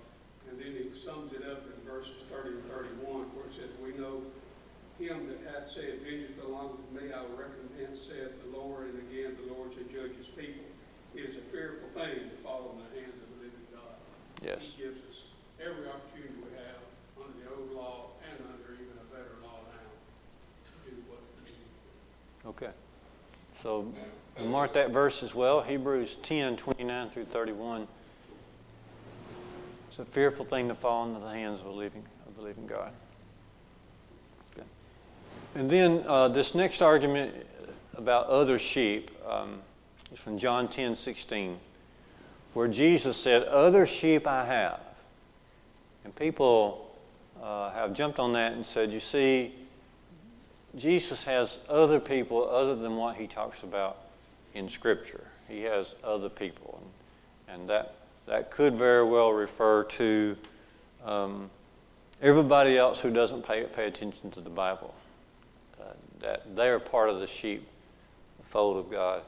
and 0.49 0.59
then 0.59 0.75
it 0.75 0.97
sums 0.97 1.33
it 1.33 1.43
up 1.47 1.63
in 1.65 1.89
verses 1.89 2.23
thirty 2.29 2.55
and 2.55 2.65
thirty-one, 2.69 3.31
where 3.36 3.47
it 3.47 3.55
says, 3.55 3.71
We 3.81 3.97
know 3.97 4.21
him 4.99 5.27
that 5.27 5.43
hath 5.51 5.71
said, 5.71 5.99
Vengeance 6.03 6.31
belongeth 6.39 6.79
to 6.79 6.91
me, 6.95 7.11
I 7.11 7.19
will 7.19 7.36
recompense, 7.36 7.99
saith 7.99 8.31
the 8.39 8.57
Lord, 8.57 8.88
and 8.88 8.99
again, 9.11 9.36
the 9.36 9.51
Lord 9.53 9.73
shall 9.73 9.83
judge 9.91 10.15
his 10.15 10.27
people. 10.27 10.63
It 11.16 11.30
is 11.30 11.38
a 11.38 11.45
fearful 11.51 11.88
thing 11.95 12.30
to 12.30 12.36
fall 12.43 12.76
in 12.76 12.84
the 12.84 12.99
hands 12.99 13.16
of 13.16 13.39
the 13.39 13.45
living 13.45 13.66
God. 13.72 13.95
Yes. 14.43 14.74
He 14.76 14.84
gives 14.84 14.99
us 15.09 15.24
every 15.59 15.88
opportunity 15.88 16.36
we 16.43 16.51
have 16.59 16.84
under 17.16 17.39
the 17.39 17.55
old 17.55 17.72
law 17.74 18.11
and 18.30 18.38
under 18.45 18.74
even 18.74 18.93
a 18.99 19.16
better 19.16 19.39
law 19.41 19.63
now 19.72 19.88
to 20.84 20.89
do 20.89 20.97
what 21.07 21.20
we 21.39 21.51
need 21.51 21.55
to 21.55 22.43
do. 22.43 22.49
Okay. 22.49 22.74
So 23.63 23.91
mark 24.45 24.74
that 24.74 24.91
verse 24.91 25.24
as 25.24 25.34
well, 25.34 25.61
Hebrews 25.61 26.18
10 26.22 26.57
29 26.57 27.09
through 27.09 27.26
31. 27.26 27.88
It's 29.89 29.99
a 29.99 30.05
fearful 30.05 30.43
thing 30.43 30.68
to 30.68 30.76
fall 30.76 31.07
into 31.07 31.22
the 31.22 31.32
hands 31.32 31.61
of 31.61 31.68
a 31.68 31.72
living, 31.72 32.03
of 32.28 32.36
the 32.36 32.41
living 32.41 32.68
God. 32.68 32.91
Okay. 34.53 34.68
And 35.55 35.70
then 35.70 36.03
uh, 36.05 36.28
this 36.28 36.53
next 36.53 36.82
argument 36.82 37.34
about 37.95 38.28
other 38.28 38.59
sheep 38.59 39.09
um, 39.26 39.61
is 40.16 40.22
from 40.22 40.38
John 40.38 40.70
10 40.70 40.95
16, 40.95 41.59
where 42.53 42.68
Jesus 42.70 43.18
said, 43.18 43.43
Other 43.43 43.86
sheep 43.86 44.26
I 44.26 44.45
have. 44.45 44.80
And 46.05 46.16
people 46.16 46.95
uh, 47.43 47.72
have 47.72 47.93
jumped 47.93 48.18
on 48.18 48.34
that 48.34 48.53
and 48.53 48.66
said, 48.66 48.91
You 48.91 49.01
see, 49.01 49.53
Jesus 50.78 51.24
has 51.24 51.59
other 51.68 51.99
people 51.99 52.49
other 52.49 52.76
than 52.76 52.95
what 52.95 53.18
he 53.18 53.28
talks 53.28 53.63
about 53.63 53.97
in 54.53 54.70
Scripture. 54.70 55.26
He 55.49 55.63
has 55.63 55.95
other 56.03 56.30
people. 56.30 56.82
And, 57.47 57.59
and 57.59 57.70
that, 57.70 57.95
that 58.26 58.51
could 58.51 58.76
very 58.76 59.03
well 59.03 59.32
refer 59.32 59.84
to 59.84 60.38
um, 61.03 61.49
everybody 62.22 62.78
else 62.78 63.01
who 63.01 63.11
doesn't 63.11 63.45
pay, 63.45 63.66
pay 63.66 63.88
attention 63.88 64.32
to 64.32 64.39
the 64.39 64.49
Bible. 64.49 64.95
Uh, 65.82 65.91
that 66.22 66.55
they 66.55 66.70
are 66.70 66.80
part 66.80 67.09
of 67.09 67.20
the 67.20 67.28
sheep, 67.28 67.68
fold 68.47 68.78
of 68.78 68.89
God 68.89 69.22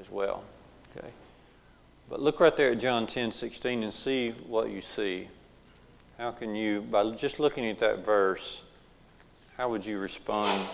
as 0.00 0.10
well. 0.10 0.44
Okay? 0.96 1.08
But 2.08 2.20
look 2.20 2.40
right 2.40 2.56
there 2.56 2.72
at 2.72 2.78
John 2.78 3.06
10 3.06 3.32
16 3.32 3.82
and 3.82 3.92
see 3.92 4.30
what 4.46 4.70
you 4.70 4.80
see. 4.80 5.28
How 6.18 6.30
can 6.30 6.54
you, 6.54 6.80
by 6.82 7.10
just 7.10 7.40
looking 7.40 7.66
at 7.66 7.78
that 7.80 8.04
verse, 8.04 8.62
how 9.56 9.68
would 9.68 9.84
you 9.84 9.98
respond 9.98 10.66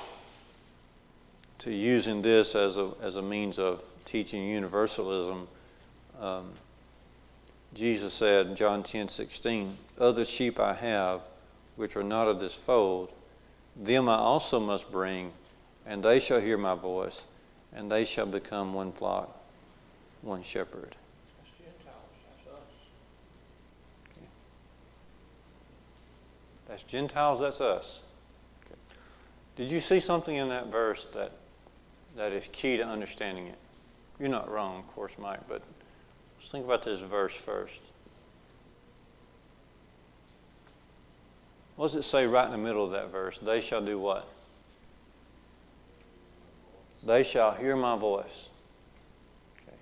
to 1.58 1.72
using 1.72 2.22
this 2.22 2.54
as 2.54 2.76
a, 2.76 2.90
as 3.02 3.16
a 3.16 3.22
means 3.22 3.58
of 3.58 3.84
teaching 4.04 4.48
universalism? 4.48 5.48
Um, 6.20 6.50
Jesus 7.74 8.12
said 8.12 8.48
in 8.48 8.54
John 8.54 8.82
10 8.82 9.08
16, 9.08 9.76
Other 9.98 10.24
sheep 10.24 10.60
I 10.60 10.74
have, 10.74 11.22
which 11.76 11.96
are 11.96 12.04
not 12.04 12.28
of 12.28 12.38
this 12.38 12.54
fold, 12.54 13.10
them 13.76 14.08
I 14.08 14.16
also 14.16 14.60
must 14.60 14.92
bring, 14.92 15.32
and 15.86 16.02
they 16.02 16.20
shall 16.20 16.40
hear 16.40 16.58
my 16.58 16.74
voice, 16.74 17.24
and 17.74 17.90
they 17.90 18.04
shall 18.04 18.26
become 18.26 18.74
one 18.74 18.92
flock, 18.92 19.36
one 20.20 20.42
shepherd. 20.42 20.94
That's 21.38 21.50
Gentiles, 21.58 22.10
that's 22.28 22.46
us. 22.54 22.62
That's 26.68 26.82
Gentiles, 26.84 27.40
that's 27.40 27.60
us. 27.60 28.00
Okay. 28.66 28.76
Did 29.56 29.70
you 29.70 29.80
see 29.80 30.00
something 30.00 30.36
in 30.36 30.48
that 30.48 30.68
verse 30.68 31.06
that, 31.14 31.32
that 32.16 32.32
is 32.32 32.48
key 32.52 32.76
to 32.76 32.84
understanding 32.84 33.46
it? 33.46 33.58
You're 34.18 34.28
not 34.28 34.50
wrong, 34.50 34.78
of 34.78 34.94
course, 34.94 35.12
Mike, 35.18 35.40
but 35.48 35.62
let's 36.38 36.50
think 36.50 36.64
about 36.64 36.84
this 36.84 37.00
verse 37.00 37.34
first. 37.34 37.80
What 41.76 41.86
does 41.86 41.94
it 41.96 42.02
say 42.04 42.26
right 42.26 42.44
in 42.44 42.52
the 42.52 42.58
middle 42.58 42.84
of 42.84 42.92
that 42.92 43.10
verse? 43.10 43.38
They 43.38 43.60
shall 43.60 43.84
do 43.84 43.98
what? 43.98 44.28
They 47.04 47.22
shall 47.22 47.52
hear 47.52 47.76
my 47.76 47.96
voice. 47.96 48.48
Okay. 49.56 49.76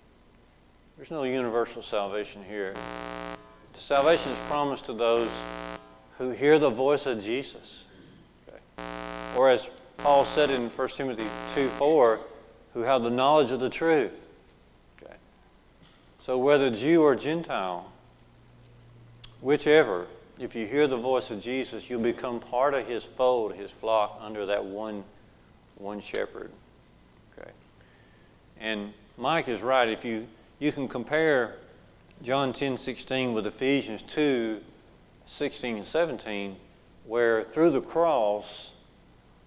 There's 0.96 1.10
no 1.10 1.24
universal 1.24 1.82
salvation 1.82 2.42
here. 2.48 2.74
The 3.72 3.80
salvation 3.80 4.32
is 4.32 4.38
promised 4.48 4.86
to 4.86 4.94
those 4.94 5.30
who 6.18 6.30
hear 6.30 6.58
the 6.58 6.70
voice 6.70 7.06
of 7.06 7.22
Jesus. 7.22 7.82
Okay. 8.48 8.58
Or 9.36 9.50
as 9.50 9.68
Paul 9.98 10.24
said 10.24 10.50
in 10.50 10.70
1 10.70 10.88
Timothy 10.88 11.26
2 11.54 11.68
4, 11.68 12.20
who 12.74 12.80
have 12.82 13.02
the 13.02 13.10
knowledge 13.10 13.50
of 13.50 13.60
the 13.60 13.70
truth. 13.70 14.26
Okay. 15.02 15.14
So 16.20 16.38
whether 16.38 16.70
Jew 16.70 17.02
or 17.02 17.14
Gentile, 17.16 17.90
whichever, 19.42 20.06
if 20.38 20.56
you 20.56 20.66
hear 20.66 20.86
the 20.86 20.96
voice 20.96 21.30
of 21.30 21.42
Jesus, 21.42 21.90
you'll 21.90 22.00
become 22.00 22.40
part 22.40 22.72
of 22.72 22.86
his 22.86 23.04
fold, 23.04 23.54
his 23.54 23.70
flock, 23.70 24.18
under 24.22 24.46
that 24.46 24.64
one, 24.64 25.04
one 25.76 26.00
shepherd. 26.00 26.50
And 28.60 28.92
Mike 29.16 29.48
is 29.48 29.62
right. 29.62 29.88
If 29.88 30.04
you, 30.04 30.26
you 30.58 30.70
can 30.70 30.86
compare 30.86 31.56
John 32.22 32.52
10 32.52 32.76
16 32.76 33.32
with 33.32 33.46
Ephesians 33.46 34.02
2 34.02 34.60
16 35.26 35.76
and 35.76 35.86
17, 35.86 36.56
where 37.06 37.42
through 37.42 37.70
the 37.70 37.80
cross, 37.80 38.72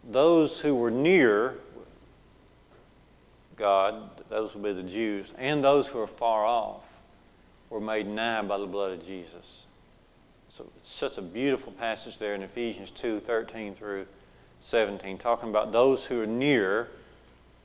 those 0.09 0.61
who 0.61 0.75
were 0.75 0.91
near 0.91 1.55
God, 3.57 4.09
those 4.29 4.55
would 4.55 4.63
be 4.63 4.73
the 4.73 4.87
Jews, 4.87 5.33
and 5.37 5.63
those 5.63 5.87
who 5.87 5.99
are 5.99 6.07
far 6.07 6.45
off, 6.45 6.97
were 7.69 7.81
made 7.81 8.07
nigh 8.07 8.41
by 8.41 8.57
the 8.57 8.65
blood 8.65 8.91
of 8.91 9.05
Jesus. 9.05 9.65
So 10.49 10.69
it's 10.77 10.91
such 10.91 11.17
a 11.17 11.21
beautiful 11.21 11.71
passage 11.73 12.17
there 12.17 12.35
in 12.35 12.43
Ephesians 12.43 12.91
2 12.91 13.19
13 13.19 13.73
through 13.75 14.05
17, 14.61 15.17
talking 15.17 15.49
about 15.49 15.71
those 15.71 16.05
who 16.05 16.21
are 16.21 16.27
near, 16.27 16.87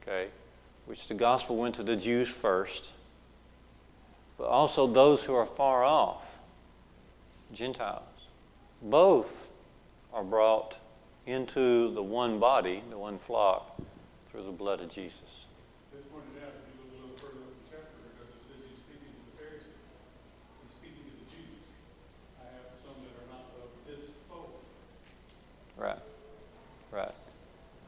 okay, 0.02 0.28
which 0.88 1.06
the 1.06 1.12
gospel 1.12 1.58
went 1.58 1.74
to 1.74 1.82
the 1.82 1.94
Jews 1.94 2.30
first, 2.30 2.92
but 4.38 4.46
also 4.46 4.86
those 4.86 5.22
who 5.22 5.34
are 5.34 5.44
far 5.44 5.84
off, 5.84 6.38
Gentiles. 7.52 8.02
Both 8.80 9.50
are 10.14 10.24
brought 10.24 10.78
into 11.26 11.92
the 11.92 12.02
one 12.02 12.38
body, 12.38 12.82
the 12.88 12.96
one 12.96 13.18
flock, 13.18 13.78
through 14.30 14.44
the 14.44 14.50
blood 14.50 14.80
of 14.80 14.88
Jesus. 14.88 15.44
They 15.92 16.00
pointed 16.08 16.42
out, 16.42 16.56
if 16.56 16.64
you 16.72 16.80
look 16.80 16.88
a 16.88 17.04
little 17.04 17.16
further 17.18 17.44
up 17.44 17.52
the 17.52 17.68
chapter, 17.68 17.92
because 18.08 18.32
it 18.32 18.40
says 18.40 18.64
he's 18.64 18.78
speaking 18.80 19.12
to 19.12 19.22
the 19.28 19.36
Pharisees. 19.36 19.92
He's 20.64 20.72
speaking 20.72 21.04
to 21.04 21.14
the 21.20 21.28
Jews. 21.28 21.68
I 22.40 22.48
have 22.48 22.72
some 22.80 22.96
that 23.04 23.12
are 23.12 23.28
not 23.28 23.44
of 23.60 23.68
this 23.84 24.08
fold. 24.24 24.56
Right. 25.76 26.00
Right. 26.90 27.17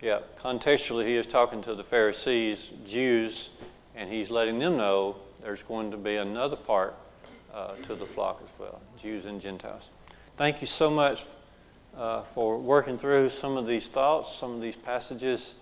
Yeah, 0.03 0.21
contextually, 0.43 1.05
he 1.05 1.17
is 1.17 1.27
talking 1.27 1.61
to 1.65 1.75
the 1.75 1.85
Pharisees, 1.85 2.71
Jews, 2.87 3.51
and 3.95 4.11
he's 4.11 4.31
letting 4.31 4.59
them 4.59 4.79
know 4.79 5.17
there's 5.43 5.63
going 5.63 5.91
to 5.91 5.99
be 5.99 6.17
another 6.17 6.57
part 6.57 6.95
uh, 7.53 7.75
to 7.83 7.95
the 7.95 8.07
flock 8.07 8.41
as 8.43 8.49
well 8.59 8.81
Jews 8.99 9.27
and 9.27 9.43
Gentiles. 9.43 9.91
Thank 10.39 10.63
you 10.63 10.67
so 10.67 10.91
much 10.91 11.27
uh, 11.95 12.23
for 12.23 12.57
working 12.57 12.97
through 12.97 13.29
some 13.29 13.59
of 13.59 13.67
these 13.67 13.89
thoughts, 13.89 14.35
some 14.35 14.53
of 14.55 14.63
these 14.63 14.75
passages, 14.75 15.55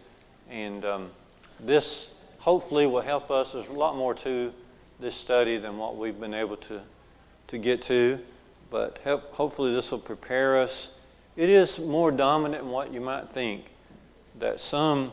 and 0.49 0.85
um, 0.85 1.11
this 1.59 2.15
hopefully 2.39 2.87
will 2.87 3.01
help 3.01 3.33
us. 3.33 3.55
There's 3.55 3.67
a 3.67 3.73
lot 3.73 3.97
more 3.97 4.15
to 4.15 4.53
this 5.01 5.17
study 5.17 5.57
than 5.57 5.79
what 5.79 5.97
we've 5.97 6.19
been 6.21 6.35
able 6.35 6.59
to, 6.59 6.81
to 7.49 7.59
get 7.59 7.83
to, 7.83 8.21
but 8.71 9.01
help, 9.03 9.33
hopefully 9.33 9.75
this 9.75 9.91
will 9.91 9.99
prepare 9.99 10.59
us. 10.59 10.93
It 11.35 11.49
is 11.49 11.81
more 11.81 12.13
dominant 12.13 12.63
than 12.63 12.71
what 12.71 12.93
you 12.93 13.01
might 13.01 13.31
think 13.31 13.65
that 14.39 14.61
some 14.61 15.13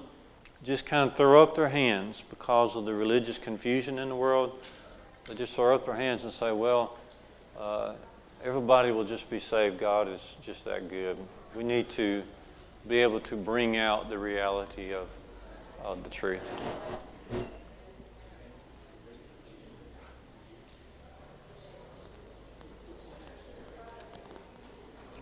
just 0.64 0.86
kind 0.86 1.10
of 1.10 1.16
throw 1.16 1.44
up 1.44 1.56
their 1.56 1.70
hands 1.70 2.24
because 2.30 2.76
of 2.76 2.86
the 2.86 2.94
religious 2.94 3.38
confusion 3.38 4.00
in 4.00 4.10
the 4.10 4.16
world. 4.16 4.58
They 5.28 5.36
just 5.36 5.56
throw 5.56 5.76
up 5.76 5.86
their 5.86 5.96
hands 5.96 6.24
and 6.24 6.34
say, 6.34 6.52
well, 6.52 6.98
uh, 7.60 7.94
everybody 8.44 8.92
will 8.92 9.04
just 9.04 9.30
be 9.30 9.40
saved. 9.40 9.80
God 9.80 10.08
is 10.08 10.36
just 10.44 10.66
that 10.66 10.90
good. 10.90 11.18
We 11.56 11.64
need 11.64 11.90
to 11.92 12.24
be 12.88 13.00
able 13.00 13.20
to 13.22 13.36
bring 13.36 13.78
out 13.78 14.10
the 14.10 14.18
reality 14.18 14.94
of, 14.94 15.08
of 15.84 16.04
the 16.04 16.10
truth. 16.10 16.44